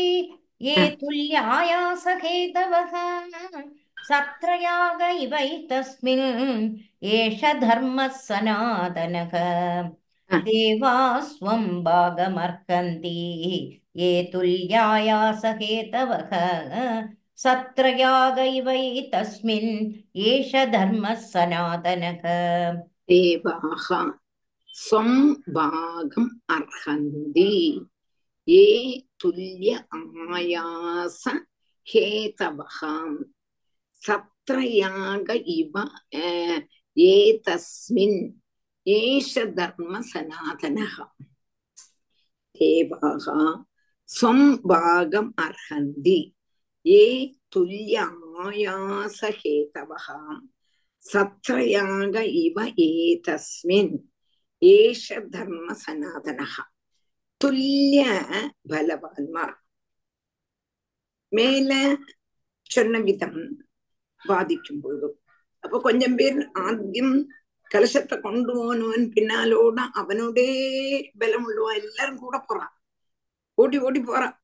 [0.62, 2.94] ये तुल्यायासहेतवः
[4.10, 6.22] सत्रयाग इवैतस्मिन्
[7.18, 9.34] एष धर्मः सनातनः
[10.30, 13.10] देवास्वं भागमर्हन्ति
[13.98, 16.32] ये तुल्यायासहेतवः
[17.44, 18.82] सत्रयागैवै
[19.14, 19.72] तस्मिन्
[20.32, 22.22] एष धर्मः सनातनः
[23.12, 23.88] देवाः
[24.74, 25.10] स्वं
[25.58, 27.52] भागम् अर्हन्ति
[28.48, 28.64] ये
[29.20, 29.80] तुल्य
[30.38, 31.24] आयास
[31.88, 32.80] हेतवः
[34.06, 36.62] सत्रयाग इव अ,
[36.98, 38.18] एतस्मिन्
[38.88, 40.96] एष धर्म सनातनः
[42.56, 43.18] देवाः
[44.10, 44.40] स्वं
[44.72, 46.18] भागम् अर्हन्ति
[46.89, 48.09] ஏ துல்லிய
[48.43, 50.43] ஆயாசஹேதவகாம்
[51.03, 54.09] சத்ரயாக இவ ஏதஸ்மின்
[54.63, 56.63] ஏஷ தர்ம சனாதனகா
[57.41, 58.05] துல்லிய
[58.71, 59.57] பலவான்மார்
[61.33, 61.97] மேல
[62.71, 63.67] சொன்ன விதம்
[64.23, 65.21] பாதிக்கும் பொழுது
[65.65, 67.29] அப்போ கொஞ்சம் பேர் ஆദ്യം
[67.71, 70.49] கலசத்தை கொண்டு போனவன் பின்னாலோட அவனோடே
[71.19, 72.71] பலம் உள்ளவன் எல்லாரும் கூட போறான்
[73.59, 74.41] ஓட்டி ஓட்டி போறான்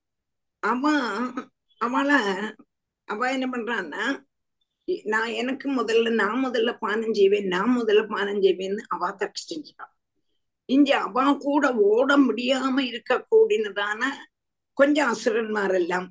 [0.62, 1.53] அவன்
[1.84, 2.18] அவளை
[3.08, 4.04] அவ என்ன பண்றான்னா
[5.04, 9.92] நான் எனக்கு முதல்ல நான் முதல்ல பானம் செய்வேன் நான் முதல்ல பானம் செய்வேன்னு அவ தடிச்சிட்டான்
[10.68, 14.02] இங்க அவ கூட ஓட முடியாம இருக்க கூடினதான
[14.78, 16.06] கொஞ்சம் அசுரன்மாரெல்லாம்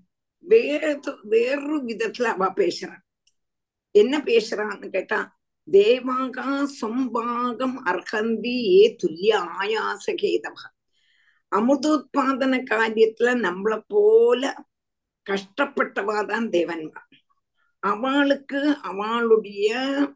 [0.45, 0.91] வேறு
[1.23, 3.03] வேறு விதத்துல அவ பேசுறான்
[3.95, 5.19] என்ன பேசுறான்னு கேட்டா
[5.67, 6.47] தேவாகா
[6.81, 10.57] சொம்பாகம் அர்ஹந்தி ஏ துல்லிய ஆயாசகேதவ.
[11.51, 14.43] அமுதோத்பாதன காரியத்துல நம்மள போல
[15.25, 17.01] கஷ்டப்பட்டவாதான் தேவன்மா
[17.83, 19.69] அவளுக்கு அவளுடைய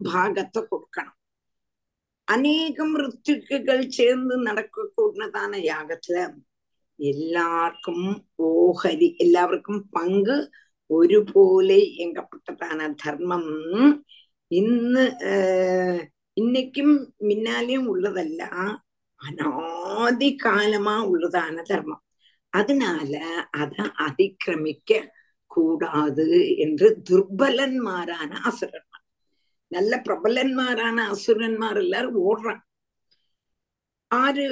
[0.03, 1.13] பாகத்தை கொடுக்கணும்.
[2.27, 6.17] அநேகம் ரித்துக்குகள் சேர்ந்து நடக்கக்கூடியதான யாகத்துல
[6.99, 8.05] எல்லாருக்கும்
[8.37, 10.37] ஓஹரி எல்லாருக்கும் பங்கு
[10.89, 13.45] ഒരുപോലെ എങ്കപ്പെട്ടതാണ് ധർമ്മം
[14.51, 15.05] ഇന്ന്
[16.37, 16.89] ഇന്നയ്ക്കും
[17.21, 18.41] മിന്നാലെയും ഉള്ളതല്ല
[19.21, 22.01] അനാദികാലമാ ഉള്ളതാണ് ധർമ്മം
[22.59, 23.13] அதனால
[23.61, 24.99] அதை அதிக்கிரமிக்க
[25.55, 29.05] கூடாது என்று துர்பலன்மாரான அசுரன்மார்.
[29.71, 32.61] நல்ல பிரபலன்மாரான அசுரன்மார் எல்லாரும் ஓடுறான்.
[34.11, 34.43] ஆறு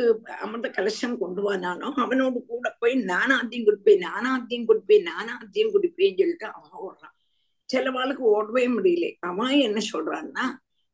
[0.44, 6.76] அமிர்த கலசம் கொண்டு வந்தானோ அவனோடு கூட போய் நானாத்தியம் குடிப்பேன் நானாத்தியம் குடிப்பேன் நானாத்தியம் குடிப்பேன்னு சொல்லிட்டு அவன்
[6.86, 7.16] ஓடுறான்.
[7.70, 9.06] சிலவாளுக்கு ஓடவே முடியல.
[9.30, 10.46] அவன் என்ன சொல்றான்னா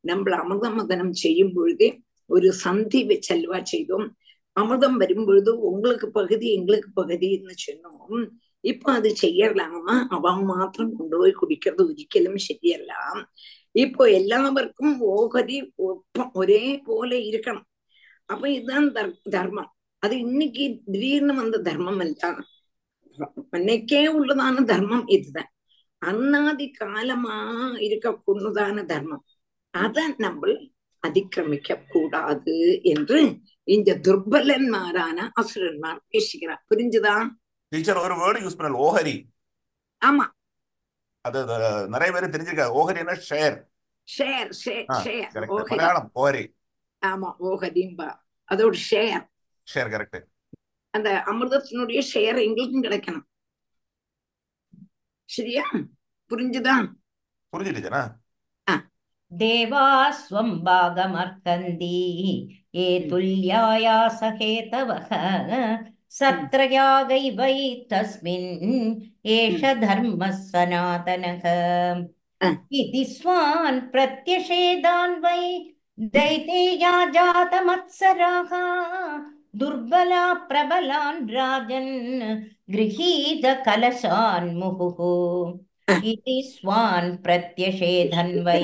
[0.03, 1.89] நம்மள அமிர்த மதனம் செய்யும் பொழுதே
[2.25, 4.07] ஒரு சந்தி செல்வா செய்தோம்.
[4.56, 8.20] அமிர்தம் வரும் பொழுது உங்களுக்கு பகுதி எங்களுக்கு பகுதின்னு சொன்னோம்
[8.64, 12.92] ഇപ്പൊ അത് ചെയ്യലാമ അവ മാത്രം കൊണ്ടുപോയി കുടിക്കുന്നത് ഒരിക്കലും ശരിയല്ല
[13.74, 17.64] ഇപ്പൊ എല്ലാവർക്കും ഓഹരി ഒപ്പം ഒരേപോലെ ഇരിക്കണം
[18.28, 18.88] അപ്പൊ ഇതാണ്
[19.30, 19.68] ധർമ്മം
[20.02, 22.30] അത് இன்னைக்கு திடீர்னு வந்த தர்மம் அல்ல
[23.52, 25.50] அன்னைக்கே உள்ளதான தர்மம் இதுதான்
[26.02, 27.36] அன்னாதி காலமா
[27.86, 29.24] இருக்கக்கூடதான தர்மம்
[29.74, 30.52] அதை நம்ம
[31.02, 33.20] அதிக்கிரமிக்க கூடாது என்று
[33.63, 36.65] இந்த துர்பலன்மாரான அசுரன்மார் பேசுகிறார்.
[36.75, 37.29] புரிஞ்சுதா?
[37.67, 38.71] டீச்சர் ஒரு வேர்டு யூஸ் பண்ணல.
[38.71, 39.29] ஓஹரி.
[40.05, 40.27] ஆமா.
[41.21, 41.45] அது
[41.87, 43.63] நிறைய பேர் தெரிஞ்சிருக்காது ஓஹரினா share.
[44.17, 44.85] Share share.
[44.87, 46.55] Share Malayalam ஓஹரி.
[47.05, 48.15] ஆமா ஓஹரிம்பா.
[48.51, 49.27] அதோட ஷேர்.
[49.73, 50.23] Share correct.
[50.89, 53.29] அந்த அமிர்தத்தினுடைய ஷேர் எங்களுக்கும் கிடைக்கணும்.
[55.25, 55.69] சரியா?
[56.29, 56.91] புரிஞ்சுதா?
[57.57, 58.19] புரிஞ்சுடுச்சா
[59.37, 60.13] தேவா
[60.65, 61.89] பாகமர்த்தந்தி.
[62.74, 65.08] ये तुल्याया सहेतवः
[66.18, 68.50] सत्रयागैवैतस्मिन्
[69.36, 71.46] एष धर्मः सनातनः
[72.80, 75.42] इति स्वान् प्रत्यषेदान् वै
[76.16, 78.50] दैतेया जातमत्सराः
[79.60, 81.92] दुर्बला प्रबलान् राजन्
[82.74, 84.98] गृहीत कलशान् मुहुः
[86.12, 88.60] इति स्वान् प्रत्यषेधन् वै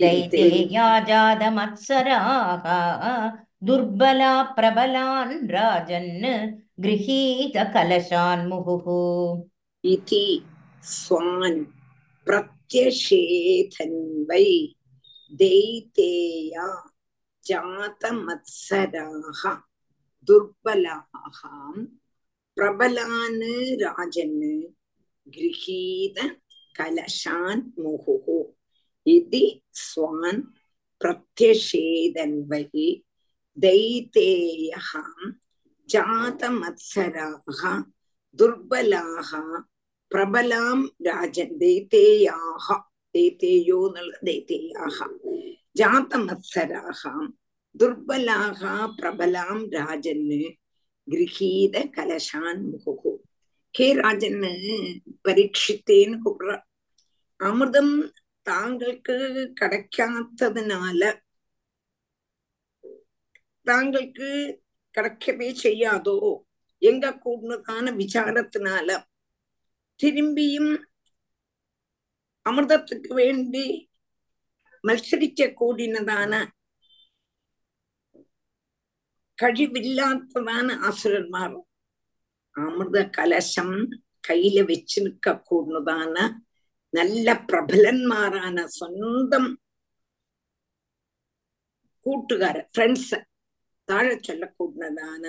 [0.00, 2.64] दैतेया जातमत्सराः
[3.66, 6.24] दुर्बला प्रबलान् राजन्
[6.84, 8.86] गृहीत कलशान् मुहुः
[9.92, 10.24] इति
[10.94, 11.60] स्वान्
[12.26, 13.60] प्रत्यषेधन्वै
[15.42, 16.66] दैतेया
[17.48, 19.42] जातमत्सराः
[20.28, 21.40] दुर्बलाः
[22.56, 23.42] प्रबलान्
[23.82, 24.40] राजन्
[25.35, 26.17] गृहीत
[26.75, 28.25] कलशान् मुहुः।
[29.05, 29.43] इति
[29.87, 30.41] स्वान्
[31.01, 32.89] प्रत्यषेदन्वहि
[33.57, 34.89] दैतेयः
[35.89, 37.61] जातमत्सराः
[38.39, 39.31] दुर्बलाः
[40.11, 42.65] பிரபலாம் ராஜன் தைத்தேயாக
[43.15, 43.79] தைத்தேயோ
[44.27, 44.97] தைத்தேயாக
[45.79, 47.01] ஜாத்த மத்சராக
[47.75, 48.61] துர்பலாக
[48.99, 50.39] பிரபலாம் ராஜன்னு
[51.07, 53.13] கிரகீத கலசான் முகுகு
[53.77, 54.39] கே ராஜன்
[55.27, 56.55] பரீட்சித்தேன்னு கூப்பிடுறா.
[57.39, 57.93] அமிர்தம்
[58.45, 59.15] தாங்களுக்கு
[59.61, 61.01] கிடைக்காததுனால
[63.67, 64.29] தாங்களுக்கு
[64.95, 66.17] கிடைக்கவே செய்யாதோ?
[66.81, 68.89] எங்க கூடதான விசாரத்தினால
[69.99, 70.71] திரும்பியும்
[72.45, 73.65] அமிர்தத்துக்கு வேண்டி
[74.83, 76.33] மத்சரிக்க கூடினதான
[79.37, 81.29] கழிவில்லாததான ஆசிரியர்
[82.57, 83.75] அமிர்த கலசம்
[84.27, 86.15] கையில வச்சு நிற்க கூடதான
[86.93, 89.49] நல்ல பிரபலன்மாரான சொந்தம்
[92.05, 93.19] கூட்டுக்கார ஃப்ரெண்ட்ஸ
[93.87, 95.23] தாழ சொல்லக்கூடதான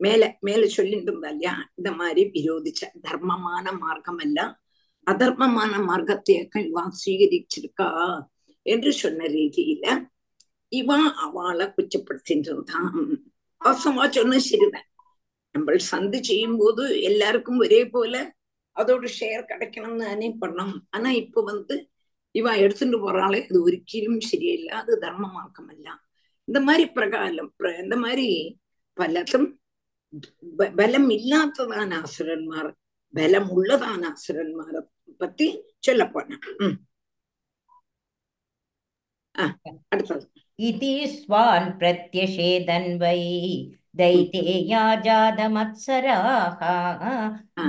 [0.00, 4.52] மேல மேல சொல்லிட்டு இருந்தா இல்லையா இந்த மாதிரி விரோதிச்ச தர்மமான மார்க்கம் எல்லாம்
[5.06, 7.88] அதர்மமான மார்க்கத்தை இவா சுவீகரிச்சிருக்கா
[8.66, 9.86] என்று சொன்ன ரீதியில
[10.72, 12.52] இவன் அவளை குச்சப்படுத்திட்டு
[13.60, 14.86] அவசமா சொன்ன சிறுவன்
[15.56, 18.14] നമ്മൾ சந்தி செய்யும் போது எல்லாருக்கும் ஒரே போல
[18.76, 21.76] அதோட ஷேர் கிடைக்கணும்னு தானே பண்ணோம் ஆனா இப்ப வந்து
[22.34, 25.88] இவ எடுத்துட்டு போறாளே அது ஒரிக்கலும் சரியில்லை அது தர்மமாக்கமல்ல
[26.48, 27.52] இந்த மாதிரி பிரகாரம்
[27.84, 28.26] இந்த மாதிரி
[28.96, 29.48] பலதும்
[30.76, 32.70] பலம் இல்லாததான அசுரன்மார்
[33.14, 34.82] பலம் உள்ளதான அசுரன்மாரை
[35.20, 35.46] பத்தி
[35.80, 36.38] சொல்ல போன
[39.90, 40.24] அடுத்தது
[40.58, 43.18] இதி ஸ்வான் பிரத்யஷேதன்வை
[43.97, 46.61] दैतेया जातमत्सराः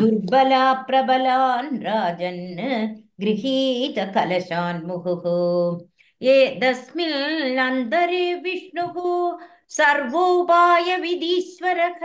[0.01, 2.43] दुर्बला प्रबलान् राजन्
[3.23, 5.25] गृहीत कलशान् मुहुः
[6.35, 8.97] एतस्मिन्नन्तरे विष्णुः
[9.77, 12.03] सर्वोपायविधीश्वरः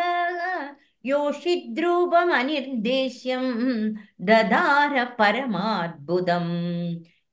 [1.05, 3.45] योषिद्रूपमनिर्देश्यं
[4.29, 6.51] ददार परमाद्भुतम्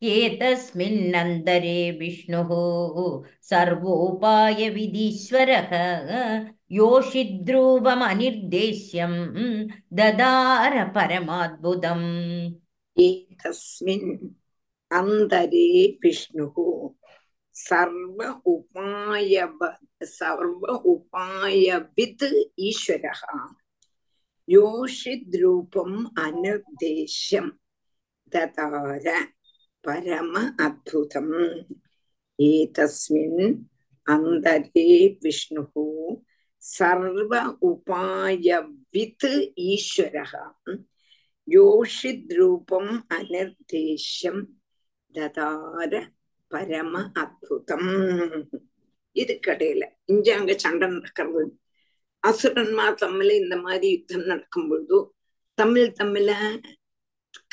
[0.01, 2.49] एतस्मिन्नन्तरे विष्णुः
[3.49, 5.71] सर्वोपायविधीश्वरः
[6.71, 9.13] योषिद्रूपमनिर्देश्यं
[9.99, 12.05] ददार परमाद्भुतम्
[13.05, 14.11] एतस्मिन्
[14.99, 15.67] अन्तरे
[16.03, 16.55] विष्णुः
[17.65, 18.19] सर्व
[18.51, 19.33] उपाय
[20.03, 22.25] सर्व उपायविद्
[22.69, 23.21] ईश्वरः
[24.49, 27.47] योषिद्रूपम् अनिर्देश्यं
[28.35, 29.07] ददार
[29.84, 30.34] പരമ
[30.66, 31.28] അദ്ഭുതം
[32.38, 33.36] ഏതസ്മിൻ
[34.06, 34.88] അന്തരേ
[35.22, 35.72] വിഷ്ണുഃ
[36.62, 37.30] സർവ
[37.68, 39.30] ഉപായവിത്
[39.66, 40.32] ഈശ്വരः
[41.48, 44.36] യോഷിദ്രൂപം അനിർദ്ദേശ്യം
[45.14, 45.92] ദതാര
[46.50, 47.90] பரம அற்புதம்
[49.16, 51.42] இதுக்கடையில இங்க அங்க சண்டை நடக்கிறது
[52.22, 54.98] அசுரன்மார் தம்மில இந்த மாதிரி யுத்தம் நடக்கும் பொழுது
[55.58, 56.28] தமிழ் தமிழ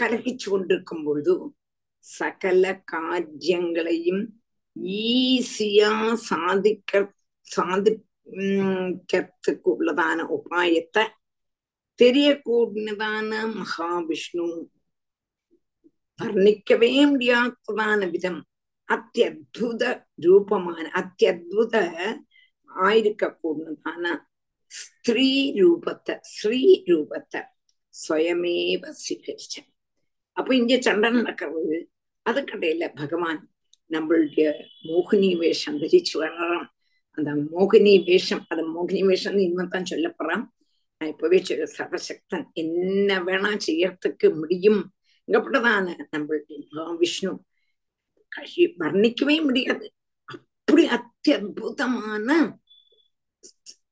[0.01, 1.33] கலகிச்சு கொண்டிருக்கும் பொழுது
[2.06, 4.24] சகல காரியங்களையும்
[5.04, 5.92] ஈஸியா
[6.28, 6.92] சாதிக்க
[7.48, 8.88] சாதிக்கிறதுக்கு
[9.72, 11.04] உள்ளதான உபாயத்தை
[11.98, 14.46] தெரியக்கூடியதான மகாவிஷ்ணு
[16.18, 18.40] வர்ணிக்கவே முடியாததான விதம்.
[18.88, 19.82] அத்தியுத
[20.24, 21.74] ரூபமான அத்தியுத
[22.70, 24.04] ஆயிருக்க கூடதான
[24.70, 25.30] ஸ்திரீ
[25.60, 27.40] ரூபத்தை ஸ்ரீ ரூபத்தை
[27.94, 29.54] സ്വയമേവ സ്വീകരിച്ച
[30.36, 31.76] അപ്പൊ ഇന്ത്യ ചണ്ട നടക്കുന്നത്
[32.26, 33.50] அதுக்கடையில பகவான்
[33.90, 34.46] நம்மளுடைய
[34.82, 36.66] மோகினி வேஷம் தரிச்சு வர்றான்
[37.18, 40.44] அந்த மோகினி வேஷம் அந்த மோகினி வேஷம் இனிமேதான் சொல்ல போறான்.
[41.00, 44.92] நான் இப்பவே சொல்ல சர்வசக்தன் என்ன வேணா செய்யறதுக்கு முடியும்.
[45.28, 47.32] இங்கப்பட்டதான நம்மளுடைய மகாவிஷ்ணு
[48.28, 49.86] கழி வர்ணிக்கவே முடியாது.
[50.24, 52.58] அப்படி அத்தியுதமான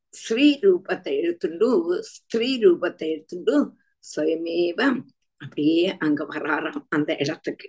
[0.08, 3.54] ஸ்ரீ ரூபத்தை எடுத்துண்டு ஸ்திரீ ரூபத்தை எடுத்துண்டு
[4.04, 4.80] சுயமேவ
[5.36, 7.66] அப்படியே அங்க வராராம் அந்த இடத்துக்கு.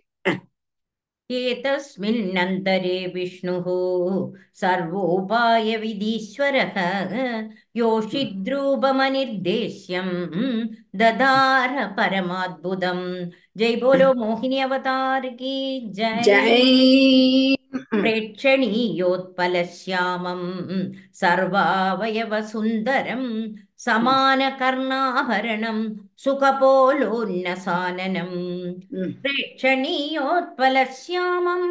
[1.30, 3.66] एतस्मिन्नन्तरे विष्णुः
[4.60, 6.76] सर्वोपायविधीश्वरः
[7.76, 10.08] योषिद्रूपमनिर्देश्यं
[11.00, 13.00] ददार परमाद्भुतं
[13.58, 15.54] जय बोलो मोहिनी अवतार की
[15.94, 17.56] जय ஜெய்
[17.92, 20.40] प्रेक्षणीयोत्पलश्यामं
[21.20, 23.22] सर्वावयवसुन्दरं
[23.79, 25.79] സമാനകർണാഭരണം
[26.25, 28.31] സുഖപോലോന്നസാനനം
[29.23, 31.63] പ്രേക്ഷണീയോത്പലശ്യാമം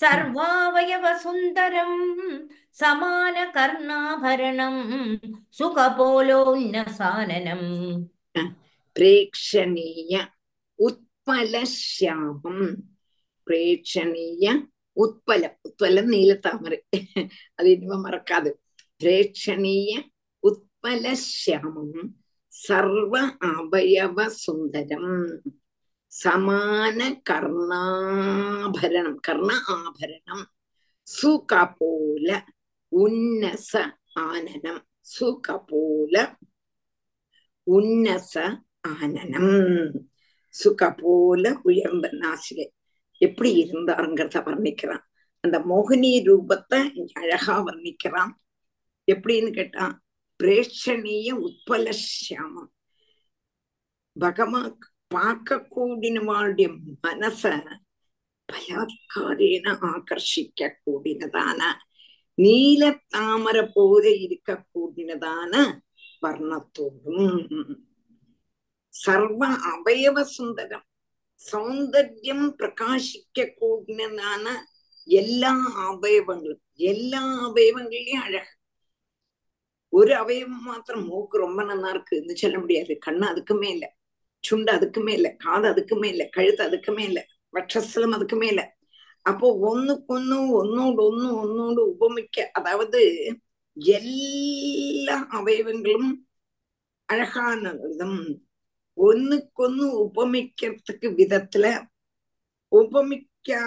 [0.00, 1.92] സർവാവയവസുന്ദരം
[2.76, 4.76] സമാനകർണാഭരണം
[5.60, 7.62] സുഖപോലോന്നസാനനം
[8.96, 10.14] പ്രേക്ഷണീയ
[10.78, 12.58] ഉത്പലശ്യാമം
[13.46, 14.48] പ്രേക്ഷണീയ
[14.96, 16.74] ഉത്പലം ഉത്പലം നീലത്താമര
[17.58, 18.50] അത് ഇനിമ മറക്കാതെ
[19.00, 19.92] പ്രേക്ഷണീയ
[20.84, 21.96] பலசியாமம்
[22.52, 23.14] சர்வ
[23.48, 25.12] அவயவ சுந்தரம்
[26.12, 30.44] சமான கர்ணாபரணம் கர்ண ஆபரணம்
[31.06, 32.28] சூக்கா போல
[32.92, 33.72] உன்னச
[34.24, 34.82] ஆனனம்
[35.14, 36.14] சூக்கா போல
[37.66, 38.34] உன்னச
[38.92, 39.54] ஆனனம்
[40.54, 42.66] சுக்கா போல உயர்ந்த நாசிகை
[43.20, 45.04] எப்படி இருந்தாருங்கிறத வர்ணிக்கிறான்
[45.44, 46.80] அந்த மோகினி ரூபத்தை
[47.14, 48.32] அழகா வர்ணிக்கிறான்
[49.08, 49.94] எப்படின்னு கேட்டான்
[50.40, 52.70] பிரேட்சணீய உட்பல சியாமம்
[54.16, 54.62] பகவா
[55.06, 56.68] பார்க்க கூடினவாளுடைய
[57.02, 57.42] மனச
[58.48, 61.60] பலாத்காரேன ஆகர்ஷிக்க கூடினதான
[62.34, 62.82] நீல
[63.14, 65.52] தாமர போல இருக்க கூடினதான
[66.22, 67.76] வர்ணத்தோடும்.
[68.88, 70.86] சர்வ அவயவ சுந்தரம்
[71.40, 74.46] சௌந்தர்யம் பிரகாசிக்க கூடினதான
[75.08, 75.52] எல்லா
[75.88, 78.52] அவயவங்களும் எல்லா அவயவங்களையும் அழகு
[79.92, 83.94] ஒரு அவயவம் மாத்திரம் மூக்கு ரொம்ப நல்லா இருக்குன்னு சொல்ல முடியாது கண்ணு அதுக்குமே இல்ல
[84.40, 88.62] சுண்டு அதுக்குமே இல்ல காது அதுக்குமே இல்ல கழுத்து அதுக்குமே இல்ல வட்சஸ்தலம் அதுக்குமே இல்ல
[89.22, 93.00] அப்போ ஒண்ணுக்கொன்னு ஒன்னோடு ஒண்ணு ஒன்னோடு உபமிக்க அதாவது
[93.76, 96.10] எல்லா அவயவங்களும்
[97.08, 98.20] அழகான விதம்
[98.94, 101.66] ஒண்ணுக்கொன்னு உபமிக்கிறதுக்கு விதத்துல
[102.72, 103.58] உபமிக்க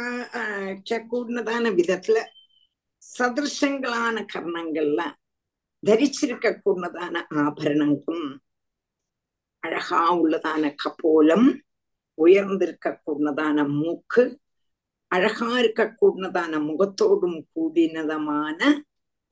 [1.10, 2.20] கூடதான விதத்துல
[3.02, 5.02] சதிருஷங்களான கர்ணங்கள்ல
[5.83, 8.29] தரிச்சிருக்க கூடதான ஆபரணங்களும்
[9.63, 11.49] அழகா உள்ளதான கபோலம்
[12.19, 14.23] உயர்ந்திருக்க கூடதான மூக்கு
[15.11, 18.59] அழகா இருக்க கூடதான முகத்தோடும் கூடினதமான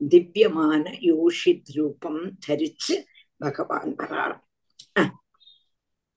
[0.01, 2.95] திவ்யமான யோஷித் ரூபம் தரிச்சு
[3.41, 4.35] பகவான் வரார்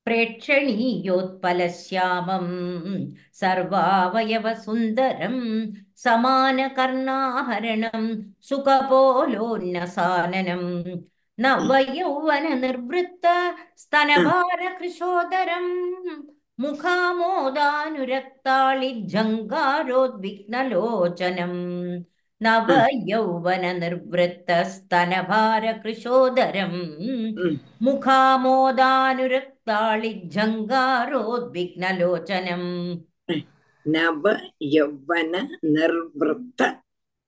[0.07, 2.47] प्रेक्षणीयोत्पलश्यामं
[3.33, 5.37] सर्वावयवसुन्दरं
[6.00, 8.04] സമാനകർണാഭരണം
[8.50, 10.64] സുഖപോലോന്നസാനനം
[11.38, 13.26] നവയൗവന നിർവൃത്ത
[13.84, 15.66] സ്തനഭാരകൃശോദരം
[16.60, 16.92] മുഖാമോദാനുരക്താളി
[19.14, 21.54] ജങ്കാരോദ്വിഗ്നലോചനം
[22.42, 26.74] നവയൗവന നിർവൃത്ത സ്തനഭാരകൃശോദരം
[27.86, 32.64] മുഖാമോദാനുരക്താളി ജങ്കാരോദ്വിഗ്നലോചനം
[33.86, 36.82] நவ யவன நிர்வத்த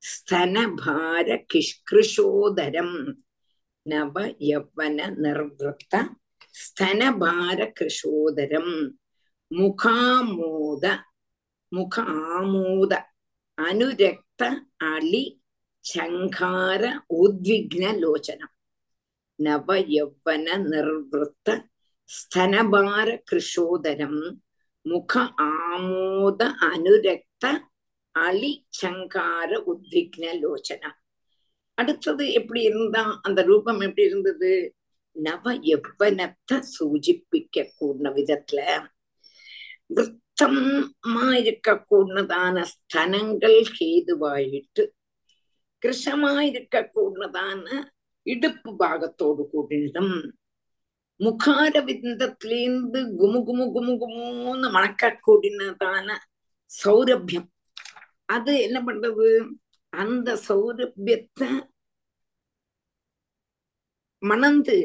[0.08, 3.16] ஸ்தனபார கிஷ்கிருஷோதரம்.
[3.90, 6.08] நவ யவன நிர்வத்த
[6.62, 8.92] ஸ்தனபார கிருஷோதரம்.
[9.50, 10.98] முகாமோத
[11.76, 13.06] முக
[13.62, 14.42] அனுரக்த
[14.78, 15.42] அலி
[15.80, 18.56] சங்கார உத்விக்ன லோச்சனம்.
[19.36, 21.66] நவ யவன நிர்வத்த
[22.06, 24.38] ஸ்தனபார கிருஷோதரம்.
[24.88, 25.14] முக
[25.48, 27.46] ஆமோத அனுரக்த
[28.16, 30.92] அலி சங்கார உத்விக்ன லோச்சனா
[31.78, 34.52] அடுத்தது எப்படி இருந்தா அந்த ரூபம் எப்படி இருந்தது
[35.16, 38.60] நவ எவ்வனத்தை சூச்சிப்பிக்க கூடின விதத்துல
[39.90, 44.84] விரத்தமா இருக்க கூடதான ஸ்தனங்கள் ஹேதுவாயிட்டு
[45.84, 47.66] கிருஷமா இருக்க கூடதான
[48.26, 50.16] இடுப்பு பாகத்தோடு கூடினதும்
[51.21, 56.09] முகார விந்தத்திலேந்து குமு குமு குமு குமுன்னு மணக்க கூடினதான
[56.71, 57.49] சௌரபியம்
[58.29, 59.27] அது என்ன பண்றது
[59.93, 61.49] அந்த சௌரபியத்தை
[64.23, 64.77] மணந்து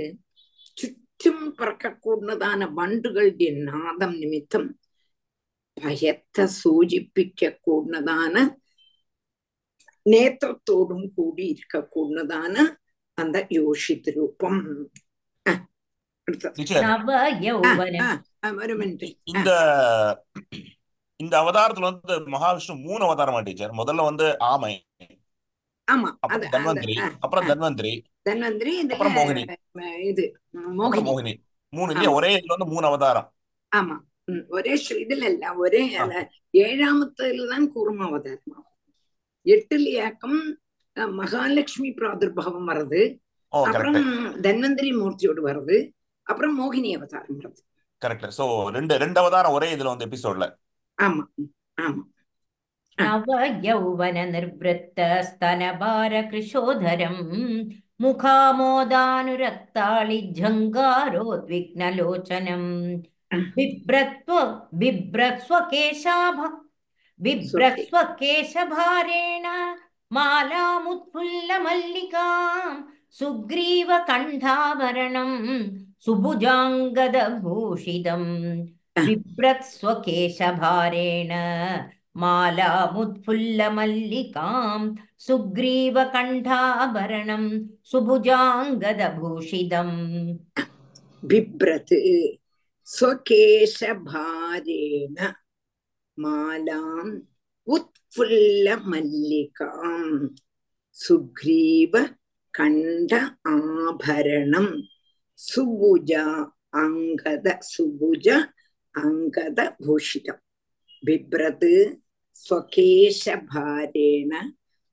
[0.77, 4.63] ചുറ്റും പറക്കക്കൂടുന്നതാന വണ്ടുകളുടെ നാദം നിമിത്തം
[5.77, 8.35] ഭയത്തെ സൂചിപ്പിക്കൂടുന്നതാന
[10.05, 12.61] നേത്രത്തോടും കൂടി ഇരിക്കൂടുന്നതാണ്
[13.17, 14.61] அந்த யோஷித் ரூபம்
[19.32, 19.50] இந்த
[21.20, 24.72] இந்த அவதாரத்துல வந்து மகாவிஷ்ணு மூணு அவதாரமா டீச்சர் முதல்ல வந்து ஆமை
[26.54, 27.46] தன்வந்திரி அப்புறம்.
[27.50, 27.92] தன்வந்திரி
[28.26, 29.42] தன்வந்திரி அப்புறம் மோகினி
[30.04, 30.24] இது
[30.78, 31.32] மோகினி மோகினி
[31.72, 33.28] மூணு இல்லையா ஒரே இதுல வந்து மூணு அவதாரம்
[33.72, 33.96] ஆமா
[34.50, 36.02] ஒரே ஸ்ரீ- இதுல இல்ல ஒரே ஆ.
[36.04, 36.26] அல-
[36.60, 38.66] ஏழாமத்துல தான் கூர்ம அவதாரம்
[39.46, 40.38] எட்டுலியாக்கம்
[40.96, 43.02] அஹ், மகாலட்சுமி பிராதுர்பாவம் வருது
[43.52, 43.96] அப்புறம்
[44.42, 45.76] தன்வந்திரி மூர்த்தியோடு வருது
[46.27, 47.61] அப்புறம் மோகினி அவதாரம் வருது
[48.01, 50.45] கரெக்ட் சோ ரெண்டு ரெண்டு அவதாரம் ஒரே இதுல வந்து எபிசோட்ல
[50.97, 51.23] ஆமா
[51.77, 52.03] ஆமா
[52.97, 52.99] ஆ.
[53.07, 53.27] नव
[53.63, 57.19] यौवन निर्वृत्त स्तनभार कृशोधरम्
[57.99, 62.69] मुखामोदानुरक्ताळि झङ्गारोद्विग्नलोचनम्
[63.55, 64.31] बिभ्रत्व
[64.81, 66.37] बिभ्रत्स्वकेशाभ
[67.19, 69.45] बिभ्रत्स्वकेशभारेण
[70.11, 72.77] मालामुत्फुल्लमल्लिकाम्
[73.19, 75.37] सुग्रीवकण्ठाभरणम्
[76.05, 78.27] सुभुजाङ्गदभूषितम्
[79.07, 81.31] बिभ्रत्स्वकेशभारेण
[82.21, 84.85] मालामुत्फुल्लमल्लिकाम्
[85.25, 87.49] सुग्रीवकण्ठाभरणम्
[87.91, 89.95] सुभुजाङ्गदभूषितम्
[91.29, 91.93] बिभ्रत्
[92.95, 95.17] स्वकेशभारेण
[96.23, 97.13] मालाम्
[97.75, 100.11] उत्फुल्लमल्लिकाम्
[101.03, 101.93] सुग्रीव
[102.57, 103.11] कण्ठ
[105.42, 106.24] சுபுஜா
[106.82, 108.26] அங்கத சுபுஜ
[108.94, 110.42] அங்கத பூஷிதம்
[111.02, 111.74] பிப்ரது
[112.36, 114.32] स्वकेशभारेण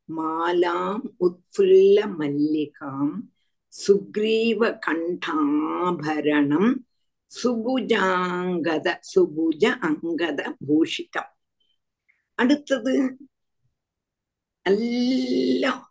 [0.10, 3.14] मालाम् उत्फुल्लमल्लिकाम्
[3.74, 6.72] सुग्रीवकण्ठाभरणम्
[7.32, 11.28] சுபுஜாங்கத சுபுஜ அங்கத பூஷிதம்
[12.40, 12.94] அடுத்தது
[14.66, 15.84] எல்லாம்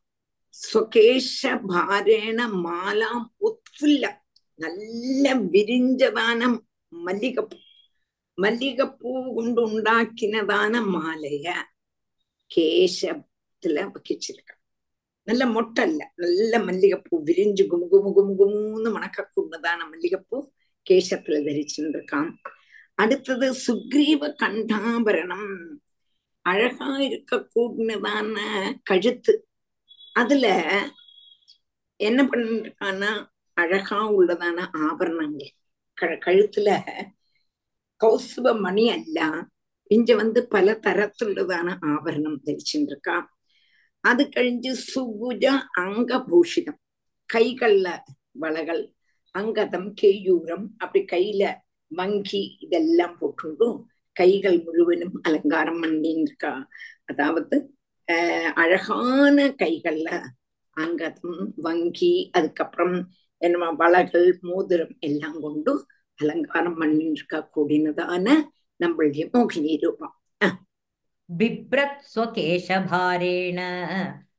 [0.54, 4.18] சுகேஷ பாரேண மாலாம் உத்ஃபுல்லம்
[4.58, 6.40] நல்ல விரிஞ்சதான
[6.92, 7.56] மல்லிகப்பூ
[8.38, 11.46] மல்லிகப்பூ கொண்டு உண்டாக்கினதான மாலைய
[12.50, 14.52] கேசத்துல வகிச்சிருக்க
[15.26, 20.38] நல்ல மொட்டை இல்ல நல்ல மல்லிகைப்பூ விரிஞ்சு குமு குமு குமு குமுன்னு மணக்கக்கூடதான மல்லிகைப்பூ
[20.86, 22.30] கேசத்துல தரிச்சுட்டு இருக்கான்
[22.98, 25.50] அடுத்தது சுக்ரீவ கண்டாபரணம்
[26.46, 28.36] அழகா இருக்க கூடினதான
[28.82, 29.32] கழுத்து.
[30.12, 30.46] அதுல
[32.00, 33.10] என்ன பண்ணிருக்கான்னா
[33.58, 35.52] அழகா உள்ளதான ஆபரணங்கள்.
[35.96, 36.68] க கழுத்துல
[38.00, 39.18] கௌசுப மணி அல்ல.
[39.90, 43.26] இங்க வந்து பல தரத்துள்ளதான ஆபரணம் தரிச்சுட்டு இருக்கான்
[44.04, 45.44] அது கழிஞ்சு சுகுஜ
[45.80, 46.80] அங்கபூஷிதம்.
[47.28, 47.88] கைகள்ல
[48.34, 48.82] வளகள்
[49.34, 51.42] அங்கதம் கேயூரம் அப்படி கையில
[51.90, 53.76] வங்கி இதெல்லாம் போட்டுண்டும்
[54.16, 56.52] கைகள் முழுவதும் அலங்காரம் பண்ணின்னு இருக்கா
[57.04, 57.56] அதாவது
[58.08, 60.08] ஆஹ் அழகான கைகள்ல
[60.76, 62.96] அங்கதம் வங்கி அதுக்கப்புறம்
[63.41, 65.71] என்ன வளைகள் மோதிரம் எல்லாம் கொண்டு
[66.19, 68.25] அலங்காரம் பண்ணிட்டு இருக்க கூடினதான
[68.79, 70.15] நம்மளுடைய மோகினி ரூபம்
[71.29, 73.59] बिभ्रत् स्वकेशभारेण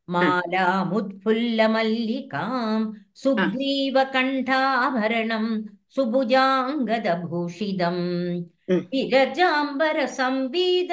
[0.08, 2.86] मालामुत्फुल्लमल्लिकाम्
[3.22, 5.50] सुग्रीवकण्ठाभरणम्
[5.96, 8.04] सुभुजाङ्गदभूषितम्
[8.66, 8.78] Mm.
[9.10, 10.92] विरजाम्बरसंवीद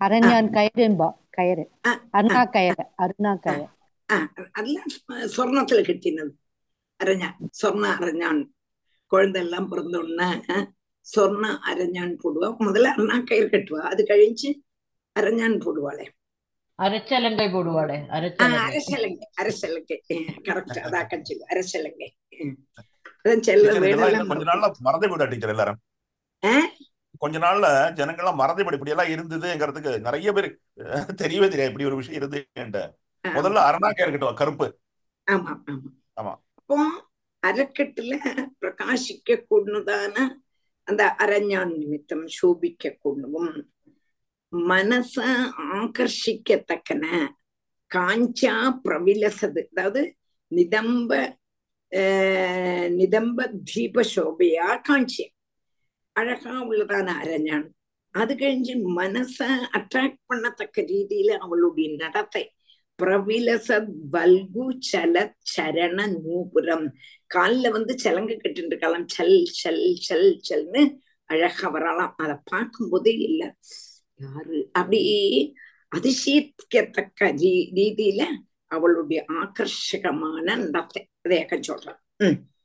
[0.01, 1.65] அரண்யான் கயரும்பா கயறு.
[2.19, 3.67] அருணா கயறு அருணா கயறு
[4.55, 4.91] அதெல்லாம்
[5.37, 6.33] சொர்ணத்துல கிட்டினது.
[7.01, 8.41] அரஞ்சான் சொர்ண அரைஞ்சான்
[9.13, 10.59] குழந்தை எல்லாம் பிறந்த உடனே
[11.07, 14.51] சொர்ணம் அரைஞ்சான் போடுவா முதல்ல அண்ணா கயிறு கட்டுவா அது கழிஞ்சு
[15.17, 16.07] அரைஞ்சான் போடுவாளே
[16.79, 17.97] அரைச்சலங்கை போடுவாளே
[18.63, 19.99] அரசலங்கை அரசலங்கை
[20.49, 22.09] கரெக்ட் அதான் கட்சி அரசலங்கை
[23.25, 25.75] கொஞ்ச நாள்ல மறந்தே போயிட்டா
[27.23, 27.67] கொஞ்ச நாள்ல
[27.99, 30.49] ஜனங்கள்லாம் மறந்தபடி இப்படி எல்லாம் இருந்ததுங்கிறதுக்கு நிறைய பேர்
[31.15, 32.83] தெரியவே தெரியாது இப்படி ஒரு விஷயம் இருந்து
[33.25, 34.67] முதல்ல அரணாக்கா இருக்கட்டும் கருப்பு
[35.27, 35.53] ஆமா
[36.17, 36.35] ஆமா
[36.69, 36.85] அப்போ
[37.43, 38.15] அறக்கட்டுல
[38.61, 40.15] பிரகாசிக்க கூடதான
[40.89, 43.53] அந்த அரஞ்ஞான் நிமித்தம் சோபிக்க கூடவும்
[44.53, 45.15] மனச
[45.77, 47.05] ஆகர்ஷிக்கத்தக்கன
[47.91, 48.55] காஞ்சா
[48.85, 49.63] பிரவிலசது.
[49.71, 50.03] அதாவது
[50.53, 51.21] நிதம்ப
[52.99, 55.35] நிதம்ப தீப சோபையா காஞ்சியம்
[56.17, 57.67] அழகா உள்ளதான அரஞ்ஞான்
[58.15, 59.39] அது கழிஞ்சு மனச
[59.79, 62.45] அட்ராக்ட் பண்ணத்தக்க ரீதியில அவளுடைய நடத்தை.
[63.03, 66.87] பிரவிலசத் வல்கு சல சரண நூபுரம்.
[67.27, 70.83] காலில் வந்து சலங்க கட்டிட்டு கலம் சல் சல் சல் சல்னு
[71.25, 72.15] அழக வரலாம்.
[72.17, 73.49] அதை பார்க்கும் போதே இல்லை.
[74.17, 74.69] யாரு?
[74.73, 75.53] அப்படியே
[75.97, 77.29] அதிசயிக்கத்தக்க
[77.77, 78.23] ரீதியில
[78.67, 81.09] அவளுடைய ஆகர்ஷகமான நடத்தை.
[81.29, 82.01] அதேக்க சொல்றான்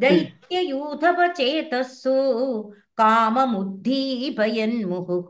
[0.02, 2.16] दैत्ययूथपचेतस्सु
[3.02, 5.30] काममुद्दीपयन्मुहुः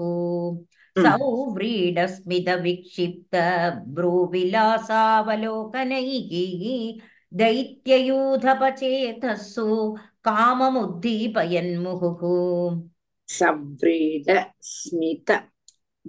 [0.97, 1.03] Mm.
[1.05, 3.33] सौव्रीडस्मिदविक्षिप्त
[3.95, 6.09] भ्रूविलासावलोकनैः
[7.39, 9.65] दैत्ययूथपचेतस्सु
[10.27, 12.21] काममुद्दीपयन्मुहुः
[13.37, 14.29] सव्रीड
[14.73, 15.31] स्मित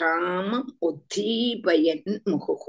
[0.00, 2.64] कामम् उद्दीपयन् मुहुः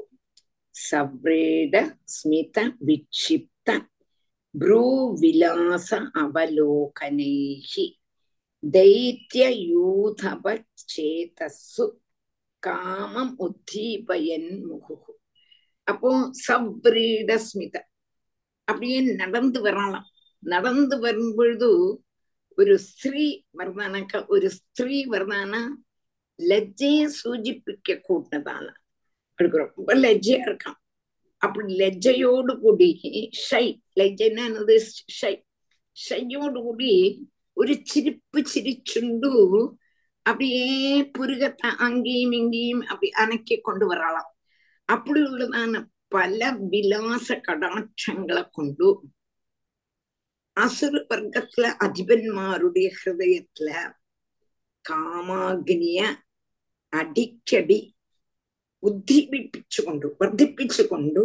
[0.90, 1.76] सव्रीड
[2.16, 2.56] स्मित
[2.90, 3.70] विक्षिप्त
[4.62, 7.74] भ्रूविलास अवलोकनैः
[8.76, 10.16] दैत्ययूथपचेतसु
[12.65, 15.13] காமம் உத்தீபயன் முகுகு
[15.87, 16.11] அப்போ
[16.45, 17.77] சப்ரீடஸ்மித
[18.69, 20.07] அப்படியே நடந்து வரலாம்
[20.43, 21.69] நடந்து வரும்பொழுது
[22.59, 25.55] ഒരു സ്ത്രീ വർണ്ണനക്ക ഒരു സ്ത്രീ വർണ്ണന
[26.39, 28.73] ലജ്ജയെ സൂചിപ്പിക്ക കൂട്ടതാണ്
[29.39, 30.79] അവർക്ക് ரொம்ப ലജ്ജയാ இருக்கான்
[31.43, 32.91] அப்படி லஜ்ஜையோடு கூடி
[33.41, 33.65] ஷை
[34.01, 34.77] லஜ்ஜனது
[35.19, 35.35] ஷை
[35.97, 36.93] ஷையோடு கூடி
[37.57, 39.33] ഒരു ചിരിപ്പ് ചിരിച്ചുണ്ടു
[40.27, 40.69] அப்படியே
[41.13, 44.31] புருகத்தை அங்கேயும் இங்கேயும் அப்படி அணைக்கி கொண்டு வரலாம்
[44.89, 48.89] அப்படி உள்ளதான பல விலாச கடாட்சங்களை கொண்டு
[50.57, 53.71] அசுர வர்க்கத்துல அதிபன்மாருடைய ஹிருதயத்துல
[54.85, 56.01] കാമാഗ്നിയ
[56.93, 57.81] അടിക്കടി
[58.83, 61.23] ഉദ്ദീപിപ്പിച്ചുകൊണ്ട് വർദ്ധിപ്പിച്ചുകൊണ്ട്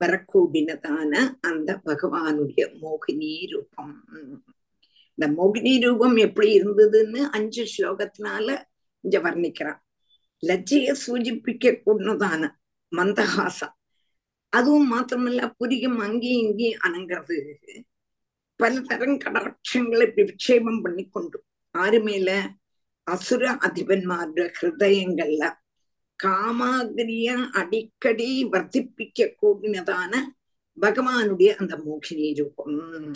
[0.00, 3.90] വരക്കൂടിനതാണ് അന്ത ഭഗവാനുടേ മോഹിനി രൂപം
[5.14, 8.62] இந்த மோகினி ரூபம் எப்படி இருந்ததுன்னு அஞ்சு ஸ்லோகத்தினால
[9.00, 9.80] இங்க வர்ணிக்கிறான்.
[10.42, 12.48] லஜ்ஜைய சூச்சிப்பிக்க கூடதான
[12.96, 13.74] மந்தஹாசம்
[14.48, 17.36] அதுவும் மாத்திரமல்ல புரியும் அங்கேயும் இங்கேயும் அணங்கிறது
[18.56, 22.50] பலதரம் கடாட்சங்களை விக்ஷேபம் பண்ணி கொண்டு ஆறு மேல
[23.02, 25.44] அசுர அதிபன்மாருடைய ஹிருதயங்கள்ல
[26.24, 30.12] காமாகிரிய அடிக்கடி வர்த்திப்பிக்க கூடினதான
[30.80, 33.12] பகவானுடைய அந்த மோகினி ரூபம்.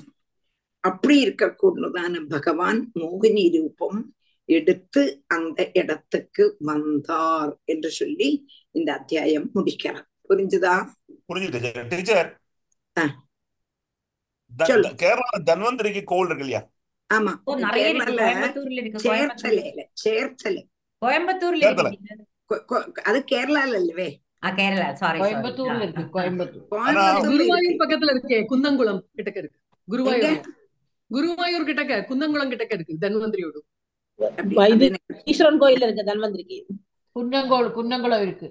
[0.80, 4.14] அப்படி இருக்கக்கூடதான பகவான் மோகினி ரூபம்
[4.44, 10.06] எடுத்து அந்த இடத்துக்கு வந்தார் என்று சொல்லி இந்த அத்தியாயம் முடிக்கிறார்.
[10.28, 10.74] புரிஞ்சுதா?
[11.28, 12.40] புரிஞ்சுட்டு டீச்சர்.
[15.02, 16.62] கேரளா தன்வந்திரிக்கு கோவில் இருக்கு இல்லையா?
[17.14, 17.32] ஆமா.
[19.04, 20.62] சேர்த்தலையில சேர்த்தலை
[21.06, 21.64] கோயம்புத்தூர்ல
[23.02, 24.20] அது கேரளால இல்லவே.
[24.44, 26.66] கோயம்புத்தூர்ல இருக்கு கோயம்புத்தூர்.
[27.82, 29.58] பக்கத்துல இருக்கே குந்தங்குளம் கிட்டக்க இருக்கு.
[29.88, 30.42] குருவாயூர்.
[31.10, 33.60] குருமாயூர் கிட்டக்க குந்தங்குளம் கிட்டக்க இருக்கு தன்வந்திரியோடு.
[35.24, 36.58] ஈஸ்வரன் கோயில் இருக்கு தன்வந்திரிக்கு.
[37.16, 38.48] குன்னங்கோல் குன்னங்குளம் இருக்கு.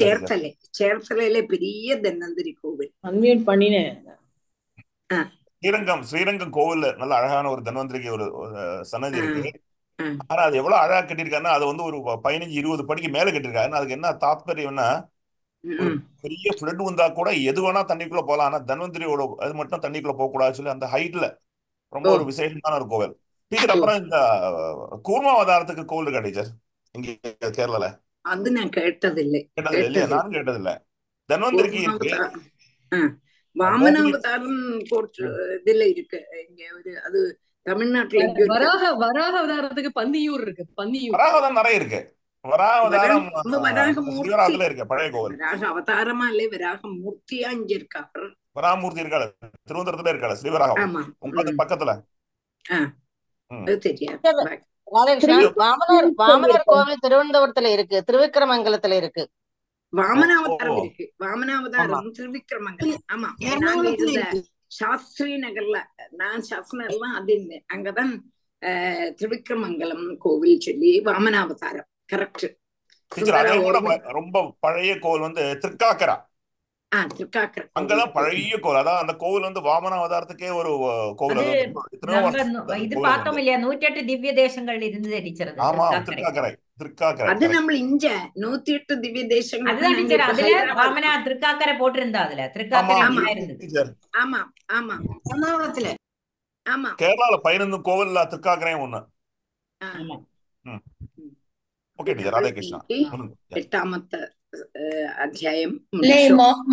[0.00, 0.50] சேர்த்தலை.
[1.52, 2.92] பெரிய தன்வந்திரி கோவில்.
[5.62, 8.24] ஸ்ரீரங்கம் ஸ்ரீரங்கம் கோவில்ல நல்ல அழகான ஒரு தன்வந்திரிக்கு ஒரு
[8.84, 9.50] சன்னதி இருக்கு
[10.26, 14.08] ஆனா அது எவ்வளவு அழகா கட்டிருக்காருன்னா அது வந்து ஒரு பதினஞ்சு இருபது படிக்கு மேல கட்டிருக்காரு அதுக்கு என்ன
[14.20, 14.86] தாத்பரியம்னா
[16.20, 18.52] பெரிய ஃப்ளட் வந்தா கூட எது வேணா தண்ணிக்குள்ள போலாம்.
[18.52, 21.26] ஆனா தன்வந்திரியோட அது மட்டும் தண்ணிக்குள்ள போக கூடாது சொல்லி அந்த ஹைட்ல
[21.92, 23.14] ரொம்ப ஒரு விசேஷமான ஒரு கோவில்.
[23.52, 24.18] டீச்சர் அப்புறம் இந்த
[25.04, 26.50] கூர்மாவதாரத்துக்கு கோவில் இருக்கா டீச்சர்
[26.92, 27.10] இங்க
[27.56, 27.86] கேரளால.
[28.20, 29.40] அது நான் கேட்டதில்லை.
[29.60, 30.72] கேட்டதில்லை நானும் கேட்டதில்ல.
[31.28, 32.10] தன்வந்திரிக்கு இருக்கு.
[33.56, 35.24] வாமனாவதாரம் போட்டு
[35.64, 36.18] இதுல இருக்கு.
[36.48, 37.20] இங்க ஒரு அது
[37.62, 40.64] தமிழ்நாட்டுல வராக வராக அவதாரத்துக்கு பன்னியூர் இருக்கு.
[40.76, 42.00] பன்னியூர் வராகதான் நிறைய இருக்கு.
[45.66, 48.26] அவதாரமா இல்ல வராக மூர்த்தியா இங்க இருக்காரு
[48.56, 49.24] வராமூர்த்தி இருக்காள
[49.66, 51.60] திருவனந்தபுரத்துல இருக்காள ஸ்ரீவராகம் ஆமா உங்களுக்கு ம்.
[51.62, 51.92] பக்கத்துல
[55.60, 59.22] வாமனர் வாமனர் கோவில் திருவனந்தபுரத்துல இருக்கு திருவிக்கிரமங்கலத்துல இருக்கு
[59.92, 60.76] வாமனாவதாரம்.
[60.80, 63.28] இருக்கு வாமனாவதாரம் திருவிக்கிரமங்கலம் ஆமா
[63.60, 64.20] நாங்க இருந்த
[64.72, 65.78] சாஸ்திரி நகர்ல
[66.12, 66.84] நான் சாஸ்திரி
[67.16, 67.34] அது
[67.68, 68.12] அங்கதான்
[69.18, 72.44] திருவிக்கிரமங்கலம் கோவில் சொல்லி வாமனாவதாரம் கரெக்ட்
[73.12, 76.16] டீச்சர் அதே கூட ப- ரொம்ப பழைய கோவில் வந்து திருக்காக்கரா.
[76.92, 77.62] ஆ திருக்காக்கர.
[77.80, 78.80] அங்கதான் பழைய கோவில்.
[78.82, 80.72] அதான் அந்த கோவில் வந்து வாமன அவதாரத்துக்கே ஒரு
[81.16, 81.40] கோவில்.
[82.78, 83.58] இது பார்த்தோம் இல்லையா?
[83.58, 85.48] நூற்றி எட்டு திவ்ய தேசங்கள் இருந்தது டீச்சர்.
[85.48, 86.50] அது ஆமா திருக்காக்கரை.
[86.80, 87.28] திருக்காக்கரை.
[87.28, 87.50] அது correct.
[87.50, 88.04] நம்ம இஞ்ச
[88.34, 92.50] நூத்தி எட்டு திவ்ய தேசங்கள் அதுதான் அதுல வாமனா திருக்காக்கரை போட்டிருந்தா அதுல.
[92.54, 93.00] திருக்காக்கரை
[94.22, 94.40] ஆமா.
[94.72, 94.96] ஆமா
[96.66, 96.90] ஆமா.
[96.98, 99.00] கேரளால பதினொன்று கோவில்ல திருக்காக்கரையும் ஒண்ணு.
[99.80, 100.16] ஆமா.
[102.02, 102.78] ஓகே டீச்சர் ராதே கிருஷ்ணா
[103.60, 104.14] எட்டாமத்த
[105.24, 105.76] அத்தியாயம்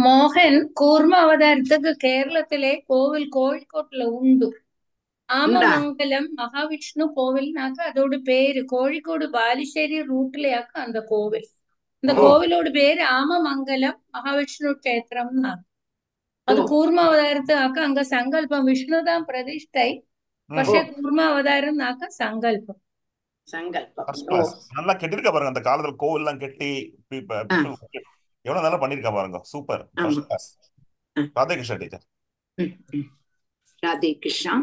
[0.05, 4.47] மோகன் கூர்ம அவதாரத்துக்கு கேரளத்திலே கோவில் கோழிக்கோட்டுல உண்டு
[5.29, 11.47] ஆமமங்கலம் மகாவிஷ்ணு கோவில்னாக்க அதோட பேரு கோழிக்கோடு பாலிശ്ശേരി ரூட்லயாக்க அந்த கோவில்
[12.03, 15.53] இந்த கோவிலோட பேரு ஆமமங்கலம் மகாவிஷ்ணு கஷேத்திரம்னா
[16.47, 18.61] അത് കൂർമാവതാരത്തിനാക്ക അങ്ക സങ്കല്പം.
[18.69, 19.89] വിഷ്ണുതാം പ്രതിഷ്ഠൈ
[20.49, 22.77] പക്ഷെ കൂർമാവതാരം നാക്ക സങ്കല്പം.
[24.77, 26.71] நல்லா கெட்டிருக்க பாருங்க அந்த காலத்துல கோவில் எல்லாம் கெட்டி.
[28.47, 29.37] எவ்வளவு நல்லா பண்ணிருக்கா பாருங்க.
[29.53, 29.83] சூப்பர்
[31.39, 32.05] ராதே கிருஷ்ணா டீச்சர்
[33.83, 34.53] ராதே கிருஷ்ணா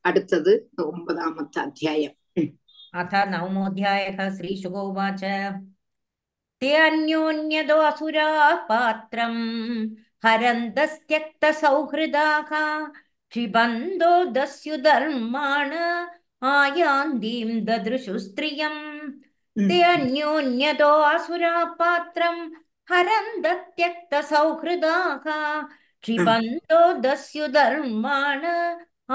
[0.00, 0.52] அடுத்தது
[0.90, 2.16] ஒன்பதாமத்து அத்தியாயம்.
[3.00, 5.22] अथ नवमोऽध्यायः श्रीशुगोवाच
[6.62, 8.36] ते अन्योन्यदो असुराः
[8.68, 9.42] पात्रम्
[10.24, 12.50] हरन्तस्त्यक्तसौहृदाः
[13.32, 15.70] क्षिबन्धो दस्युधर्माण
[16.41, 18.81] आयान्तीं ददृशु स्त्रियम्
[19.55, 19.67] ഉം.
[19.69, 22.41] ते अन्योन्यतो असुराः पात्रम्
[22.91, 25.25] हरन्तत्यक्तसौहृदाः
[26.03, 28.43] क्षिबन्धो दस्युधर्माण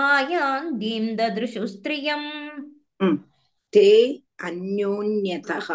[0.06, 2.28] आयान्तीं ददृशु स्त्रियम्
[3.74, 3.88] ते
[4.48, 5.68] अन्योन्यतः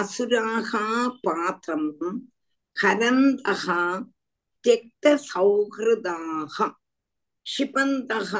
[0.00, 0.70] असुराः
[1.26, 1.82] पात्रं
[2.76, 3.64] हरन्तः
[4.64, 6.56] त्यक्तसौहृदाः
[7.46, 8.32] क्षिपन्तः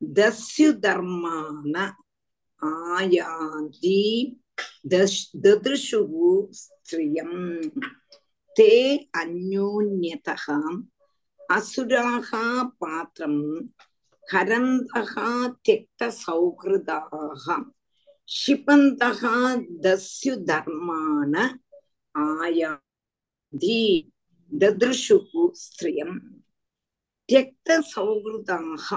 [0.00, 1.74] தஸ்யு தர்மான
[2.62, 4.02] ஆயாதி
[4.90, 6.30] ததிருஷுகு
[6.60, 7.38] ஸ்திரியம்
[8.56, 8.72] தே
[9.20, 10.36] அந்யோன்யதா
[11.48, 12.30] அசுராக
[12.78, 13.42] பாத்திரம்
[14.24, 15.28] ஹரந்தகா
[15.64, 17.44] தியக்த சௌஹிருதாக
[18.28, 19.36] ஷிபந்தகா
[19.84, 21.34] தஸ்யு தர்மான
[22.14, 23.82] ஆயாதி
[24.52, 26.16] ததிருஷுகு ஸ்திரியம்
[27.28, 28.88] தியக்த சௌஹிருதாக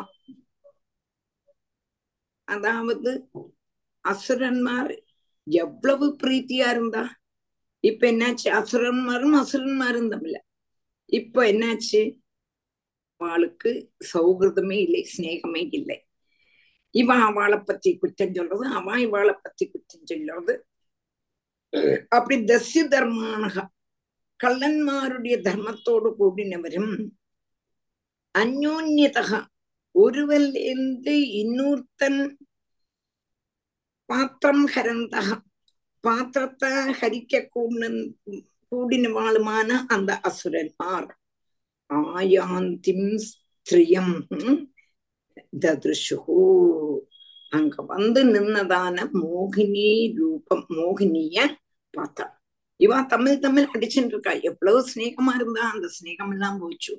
[2.50, 3.12] அதாவது
[4.06, 4.93] அசுரன்மார்
[5.47, 7.04] எவ்வளவு பிரீத்தியா இருந்தா?
[7.84, 8.50] இப்ப என்னாச்சு?
[8.60, 10.36] அசுரன்மாரும் அசுரன்மாரும் தமிழ.
[11.06, 12.02] இப்ப என்னாச்சு?
[13.16, 13.72] அவளுக்கு
[14.14, 15.97] சௌகிருதமே இல்லை சிநேகமே இல்லை.
[16.95, 20.54] இவன் அவளை பத்தி குற்றம் சொல்றது அவன் இவாளை பத்தி குற்றம் சொல்றது.
[22.10, 23.66] அப்படி தஸ்ய தர்மானக
[24.43, 26.91] கள்ளன்மாருடைய தர்மத்தோடு கூடினவரும்
[28.36, 29.32] அந்யோன்யதக
[29.95, 32.20] ஒருவன் இருந்து இன்னொருத்தன்
[34.10, 35.43] பாத்திரம் ஹரந்தகம்
[36.03, 38.14] பாத்திரத்தை ஹரிக்க கூடின
[38.72, 41.10] கூடினவாளுமான அந்த அசுரன்மார்
[41.89, 44.16] ஆயாந்திம் ஸ்திரியம்
[45.60, 46.18] ததுஷு
[47.51, 51.38] அங்க வந்து நின்னதான மோகினி ரூபம் மோகினிய
[51.97, 52.26] பார்த்தா.
[52.80, 54.32] இவா தமிழ் தமிழ் அடிச்சுட்டு இருக்கா.
[54.32, 56.93] எவ்வளவு ஸ்நேகமா இருந்தா அந்த ஸ்நேகம் எல்லாம் போச்சு.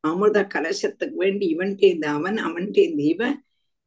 [0.00, 3.36] அமிர்த கலசத்துக்கு வேண்டி இவன்டேந்து அவன் அவன்டேந்து இவன்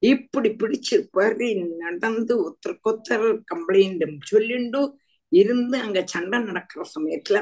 [0.02, 1.48] இப்படி பிடிச்சு பறி
[1.84, 4.82] நடந்து ஒருத்தருக்கொத்தர் கம்ப்ளைண்டும் சொல்லிண்டு
[5.32, 7.40] இருந்து அங்க சண்டை நடக்கிற சமயத்துல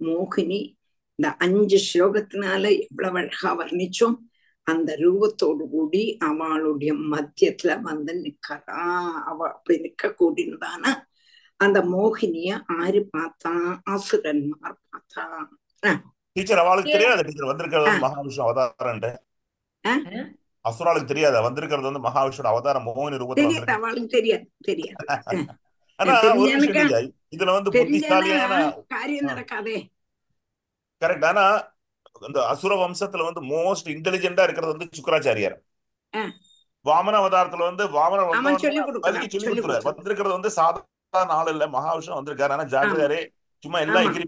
[0.00, 0.60] மோகினி
[1.18, 4.16] இந்த அஞ்சு ஸ்லோகத்தினால எவ்வளவு அழகா வர்ணிச்சோம்.
[4.66, 8.82] அந்த ரூபத்தோடு கூடி அவளுடைய மத்தியத்துல வந்து நிக்கிறா.
[9.30, 10.84] அவ அப்படி நிக்க கூடினதான
[11.60, 13.52] அந்த மோகினிய ஆரு பார்த்தா
[13.90, 15.24] அசுரன்மார் பார்த்தா.
[16.32, 17.24] டீச்சர் அவளுக்கு தெரியாது.
[17.24, 19.12] டீச்சர் வந்திருக்கிறது வந்து மகாவிஷ்ணு அவதாரம்ட்டு
[20.64, 21.40] அசுராளுக்கு தெரியாத.
[21.40, 23.46] வந்திருக்கிறது வந்து மகாவிஷ்ணு அவதாரம் மோகினி ரூபத்துல
[24.68, 25.04] தெரியாது
[25.98, 26.92] ஆனா ஒரு விஷயம்
[27.32, 28.54] இதுல வந்து புத்திசாலியான
[28.88, 29.76] காரியம் நடக்காதே.
[31.02, 31.44] கரெக்ட் ஆனா
[32.22, 35.56] இந்த அசுர வம்சத்துல வந்து மோஸ்ட் இன்டெலிஜென்டா இருக்கிறது வந்து சுக்கராச்சாரியார்.
[36.84, 38.22] வாமன அவதாரத்துல வந்து வாமன
[38.58, 42.50] சொல்லி கொடுக்குறாரு வந்திருக்கிறது வந்து சாதாரண ஆள் இல்ல மகாவிஷ்ணு வந்திருக்காரு.
[42.50, 43.20] ஆனா ஜாக்கிரதையாரே
[43.62, 44.26] சும்மா எல்லாம் எகிரி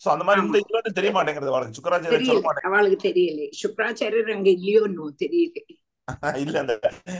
[0.00, 3.40] சோ அந்த மாதிரி இந்த இதுல வந்து தெரிய மாட்டேங்கிறது அவளுக்கு சுக்கராச்சாரியர் சொல்ல மாட்டேங்க அவளுக்கு தெரியல.
[3.60, 5.58] சுக்ராச்சாரியர் அங்க இல்லையோ இன்னும் தெரியல.
[6.42, 6.74] இல்ல அந்த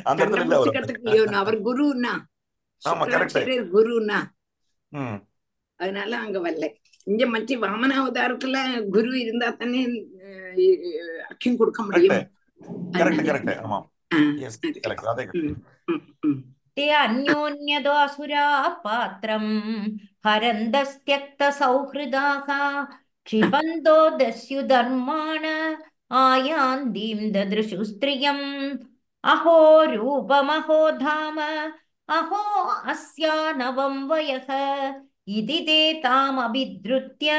[0.07, 1.37] அந்த இடத்துல இல்ல அவரு.
[1.41, 2.13] அவர் குருன்னா
[2.91, 3.37] ஆமா கரெக்ட்
[4.93, 5.19] ம்.
[5.81, 6.67] அதனால அங்க வரல.
[7.07, 8.57] இங்க மற்ற வாமன அவதாரத்துல
[8.91, 9.83] குரு இருந்தா தானே
[10.25, 10.59] அஹ்,
[11.29, 12.27] அர்க்கியம் கொடுக்க முடியும்.
[12.95, 13.79] கரெக்ட் கரெக்ட் ஆமா.
[14.47, 15.25] எஸ் கரெக்ட் அதே.
[16.77, 18.47] ते अन्योन्यदासुरा
[18.85, 19.51] पात्रम्
[20.27, 22.49] हरन्दस्त्यक्तसौहृदाः
[23.25, 25.45] क्षिपन्तो दस्युधर्माण
[26.21, 28.79] आयान्तीं ददृशु स्त्रियम्
[29.33, 29.59] अहो
[29.95, 31.39] रूपमहो धाम
[32.19, 32.43] अहो
[32.93, 34.49] अस्या नवं वयः।
[35.29, 37.31] इति ते तामभिद्रुत्य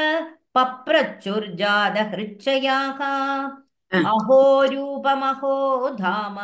[0.54, 3.50] पप्रचुर्जादहृच्छयाः ஆஹ்
[3.92, 4.40] अहो
[4.72, 5.54] रूपमहो
[5.96, 6.36] धाम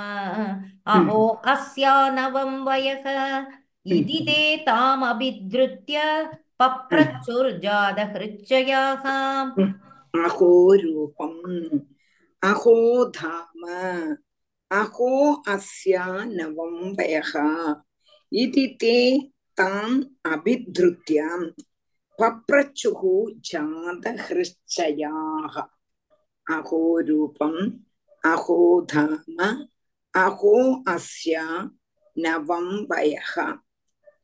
[0.95, 1.21] अहो
[1.53, 3.07] अस्यानवं वयः
[3.87, 6.03] इति ते तामभिधृत्य
[6.61, 9.07] पप्रच्छुर्जातहृच्चयाः
[10.25, 10.51] अहो
[10.83, 11.79] रूपम्
[12.43, 12.77] अहो
[13.17, 13.65] धाम
[14.71, 15.09] अहो
[15.55, 17.33] अस्यानवं वयः
[18.33, 18.95] इति ते
[19.57, 19.97] ताम्
[20.33, 21.19] अभिधृत्य
[22.19, 23.03] पप्रच्छुः
[23.51, 25.55] जातहृश्चयाः
[26.48, 27.72] अहो रूपम्
[28.24, 29.38] अहो धाम
[30.14, 31.44] अहो अस्या
[32.18, 33.34] नवं वयः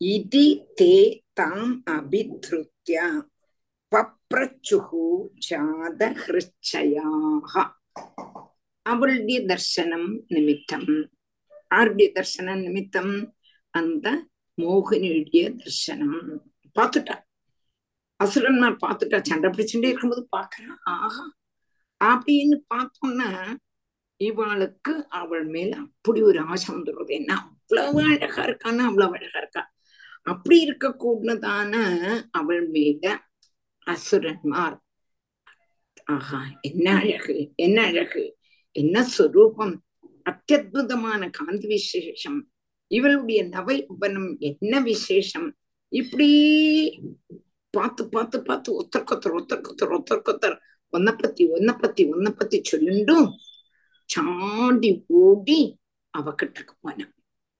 [0.02, 0.48] इति
[0.78, 0.94] ते
[1.38, 2.98] ताम् अभिधृत्य
[3.92, 5.06] பப்ரச்சுகு
[5.46, 7.54] ஜாதஹிருச்சயாக
[8.86, 10.88] அவளுடைய தர்சனம் நிமித்தம்
[11.72, 13.12] ஆருடைய தர்சன நிமித்தம்
[13.74, 14.08] அந்த
[14.58, 16.16] மோகினியுடைய தர்சனம்
[16.76, 17.16] பார்த்துட்டா
[18.20, 21.26] அசுரன்மார் பார்த்துட்டா சண்டை பிடிச்சுட்டே இருக்கும்போது பாக்குறான் ஆஹா
[22.05, 23.31] அப்படின்னு பார்த்தோம்னா
[24.21, 27.33] இவளுக்கு அவள் மேல அப்படி ஒரு ஆசை வந்துடுறது என்ன?
[27.43, 29.63] அவ்வளவு அழகா இருக்கான்னு அவ்வளவு அழகா இருக்கா?
[30.27, 31.73] அப்படி இருக்க கூடதான
[32.31, 33.05] அவள் மேல
[33.87, 34.77] அசுரன்மார்
[36.07, 38.25] ஆஹா என்ன அழகு என்ன அழகு
[38.77, 39.75] என்ன சொரூபம்
[40.27, 42.39] அத்தியுதமான காந்தி விசேஷம்.
[42.91, 45.49] இவளுடைய நவை உபனம் என்ன விசேஷம்?
[45.93, 46.29] இப்படி
[47.75, 50.57] பார்த்து பார்த்து பார்த்து ஒத்தர்கொத்தர் ஒத்தர்கொத்தர் ஒத்தர்கொத்தர்
[50.94, 53.28] ஒன்ன பத்தி ஒன்ன பத்தி ஒன்ன பத்தி சொல்லிண்டும்
[54.10, 55.60] சாடி ஓடி
[56.14, 57.08] அவகிட்ட போன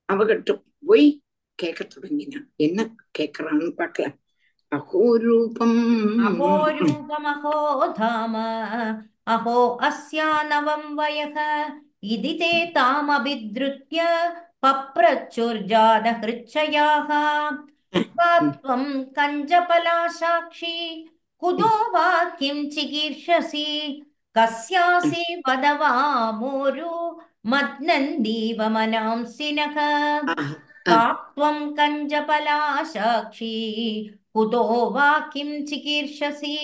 [0.10, 1.22] அவகிட்ட போய்
[1.60, 2.80] கேட்க தொடங்கினான் என்ன
[3.20, 4.18] கேக்குறான்னு பார்க்கலாம்
[4.72, 5.80] அஹோ ரூபம்
[6.26, 8.36] अहो रूपमहो धाम
[9.28, 11.38] अहो अस्या नवं वयः
[12.08, 14.02] इति ते तामभिद्रुत्य
[14.64, 18.84] पप्रचुर्जादहृच्छयाः का त्वं
[19.18, 20.76] कञ्जपलासाक्षी
[21.44, 22.08] कुतो वा
[22.40, 23.66] किं चिकीर्षसि
[24.38, 25.92] कस्यासि वद वा
[26.40, 26.96] मोरु
[27.52, 29.76] मद्नन्दीव मनांसि नः
[30.90, 31.02] का
[31.36, 33.56] त्वं कञ्जपलासाक्षी
[34.34, 34.64] कुतो
[34.96, 36.58] वा किं चिकीर्षसि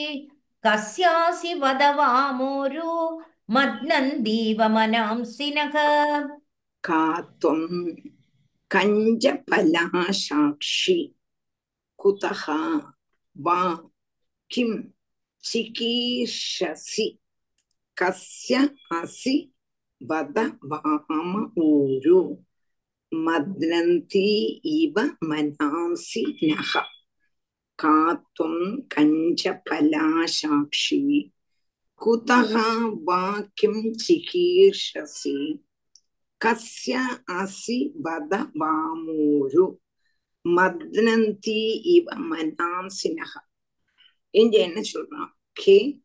[0.65, 2.09] कस्यासि वद वा
[2.41, 2.93] मोरु
[3.55, 5.76] मद्नन्दीव मनांसि नः
[6.84, 7.61] कात्वं
[8.71, 9.78] कञ्जफलासाक्षी
[11.97, 12.43] कुतः
[13.36, 13.59] वा
[14.51, 14.78] கிம்
[15.44, 17.07] சிகீஷசி
[17.96, 18.59] கஸ்ய
[18.96, 19.34] அசி
[20.01, 20.38] வத
[20.70, 21.32] வாம
[21.66, 22.20] ஊரு
[23.12, 24.28] மத்ரந்தி
[24.74, 24.96] இவ
[25.30, 26.72] மனாசி நக
[27.78, 28.62] காத்வம்
[28.94, 31.01] கஞ்ச பலாசாட்சி
[32.01, 32.55] குதக
[33.09, 35.36] வாக்கிம் சிகீர்ஷசி
[36.40, 36.96] கஸ்ய
[37.38, 39.64] அசி வத வாமூரு
[40.44, 41.61] மத்னந்தி
[41.94, 43.40] இவ மனாசினகா
[44.31, 46.01] இங்க என்ன சொல்றான் கே.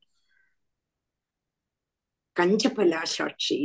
[2.40, 3.60] கஞ்சபலாசாட்சி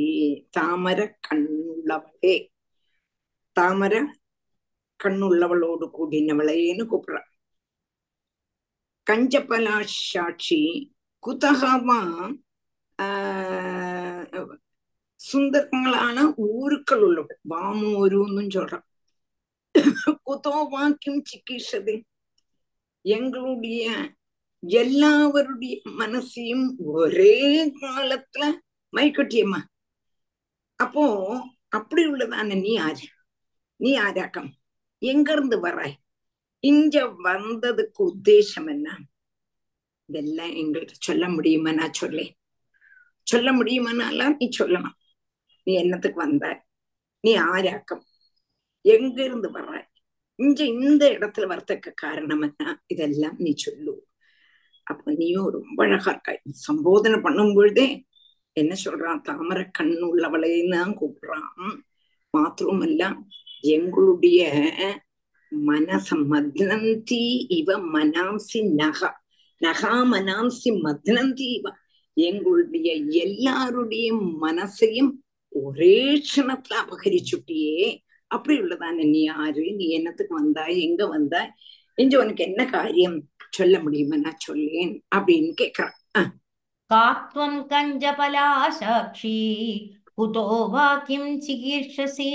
[0.59, 2.49] தாமர கண்ணுள்ளவளே.
[3.61, 4.07] தாமர
[5.05, 7.29] கண்ணுள்ளவளோடு கூடினவளேன்னு கூப்பிடுறான்.
[9.11, 10.91] கஞ்சபலாசாட்சி
[11.27, 12.33] குதகமா
[15.33, 17.39] சுந்தரங்களான ஊருக்கள் உள்ளவள்.
[17.49, 18.89] வாமூருன்னு சொல்றான்.
[20.27, 22.03] குதோவா கிம் சிக்கிஷது
[23.03, 24.15] எங்களுடைய
[24.63, 28.53] எல்லாவருடைய மனசையும் ஒரே காலத்துல
[28.93, 29.61] மைக்கொட்டியம்மா.
[30.77, 31.05] அப்போ
[31.69, 33.07] அப்படி உள்ளதான நீ ஆரு
[33.77, 34.51] நீ ஆராக்கம்
[34.99, 35.95] எங்கிருந்து வராய்?
[36.61, 38.99] இங்க வந்ததுக்கு உத்தேசம் என்ன?
[40.05, 41.73] இதெல்லாம் எங்கள்கிட்ட சொல்ல முடியுமா?
[41.73, 42.33] நான் சொல்லேன்.
[43.23, 44.97] சொல்ல முடியுமானாலாம் நீ சொல்லணும்
[45.63, 46.65] நீ என்னத்துக்கு வந்த?
[47.21, 48.05] நீ ஆராக்கம்
[48.85, 49.85] எங்கிருந்து வர்ற
[50.37, 52.85] இங்க இந்த இடத்துல வரத்துக்கு காரணம் என்ன?
[52.87, 54.09] இதெல்லாம் நீ சொல்லுவோம்
[54.93, 57.87] அப்ப நீயோ ரொம்ப அழகா இருக்காய் சம்போதனை பண்ணும் பொழுதே
[58.53, 59.21] என்ன சொல்றான்?
[59.21, 61.77] தாமரை கண் உள்ளவளைன்னு தான் கூப்பிடுறான்.
[62.39, 63.03] மாத்திரமல்ல
[63.61, 64.41] எங்களுடைய
[65.53, 69.11] மனச மத்னந்தி இவ மனாம்சி நகா.
[69.61, 71.69] நகா மனாம்சி மத்னந்தி இவ
[72.17, 72.89] எங்களுடைய
[73.25, 74.07] எல்லாருடைய
[74.43, 75.11] மனசையும்
[75.49, 77.99] ஒரே க்ஷணத்துல அபகரிச்சுட்டியே.
[78.27, 79.65] அப்படி உள்ளதான நீ யாரு?
[79.75, 80.77] நீ என்னத்துக்கு வந்தாய்?
[80.81, 81.51] எங்க வந்தாய்?
[81.95, 83.30] இங்க உனக்கு என்ன காரியம்?
[83.52, 86.32] சொல்ல முடியுமா நான் சொல்லேன் அப்படின்னு கேக்குறான் அஹ்,
[86.92, 86.98] का
[87.30, 89.38] त्वं कञ्जपलाशाक्षी
[90.18, 90.42] कुतो
[90.74, 92.34] वा किं चिकीर्षसि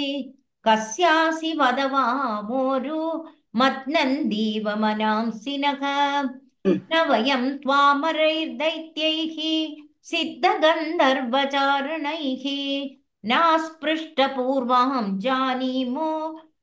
[0.64, 2.98] कस्यासि वद वामोरु
[3.54, 5.82] मत्नन्दीव मनांसि नः
[6.64, 9.36] ம், न वयं त्वामरैर्दैत्यैः
[10.10, 12.44] सिद्धगन्धर्वचारणैः
[13.24, 16.10] नास्पृष्टपूर्वां जानीमो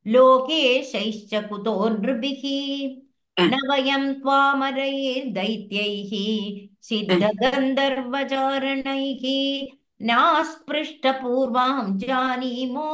[0.05, 3.00] लोकेशैश्च कुतो नृभिः அஹ்,
[3.40, 6.12] न वयं त्वामरैर्दैत्यैः
[6.88, 9.22] सिद्धगन्धर्वचारणैः
[10.08, 12.88] नास्पृष्टपूर्वां जानीमो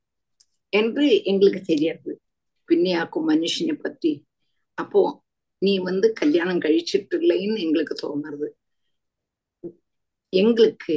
[0.74, 2.12] என்று எங்களுக்கு தெரியாது.
[2.70, 4.12] பின்னையாக்கும் மனுஷனை பத்தி.
[4.78, 5.02] அப்போ
[5.62, 8.48] நீ வந்து கல்யாணம் கழிச்சிட்டு இல்லைன்னு எங்களுக்கு தோணுறது
[10.34, 10.96] எங்களுக்கு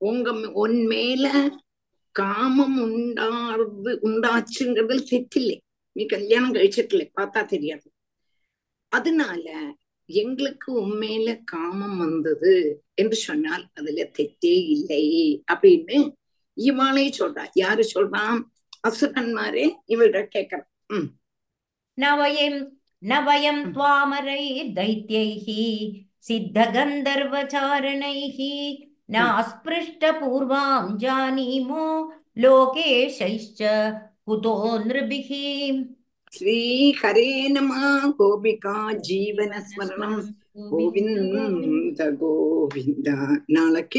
[0.00, 1.26] உங்க உன் மேல
[2.14, 5.56] காமம் உண்டாறது உண்டாச்சுங்கிறதுல தெற்றில்லை
[5.96, 7.86] நீ கல்யாணம் கழிச்சிட்டில்லை பார்த்தா தெரியாது.
[8.92, 9.46] அதனால
[10.08, 12.52] எங்களுக்கு உண்மையில காமம் வந்தது
[12.94, 15.04] என்று சொன்னால் அதுல தெற்றே இல்லை
[15.52, 15.98] அப்படின்னு
[16.56, 18.40] இவாளே சொல்றா யாரு சொல்றான்?
[18.88, 20.68] அசுரன்மாரே இவள்கிட்ட கேட்கிறான்.
[20.88, 21.08] உம்
[21.98, 22.60] நவயம்
[23.02, 24.44] நவயம் துவாமரை
[24.76, 25.64] தைத்தியைஹி
[26.18, 28.54] சித்த கந்தர்வச்சாரணைஹி
[29.12, 31.86] நாஸ்பிருஷ்ட பூர்வாம் ஜானீமோ
[32.44, 33.60] லோகேஷைஷ்ச
[34.26, 34.54] குதோ
[34.86, 35.42] நிருபிஹி.
[36.36, 36.60] ஸ்ரீ
[37.00, 37.72] ஹரே நம
[38.18, 38.76] கோபிகா
[39.08, 40.20] ஜீவன ஸ்மரணம்
[40.70, 43.92] கோவிந்த கோவிந்தா நாளைக்கு.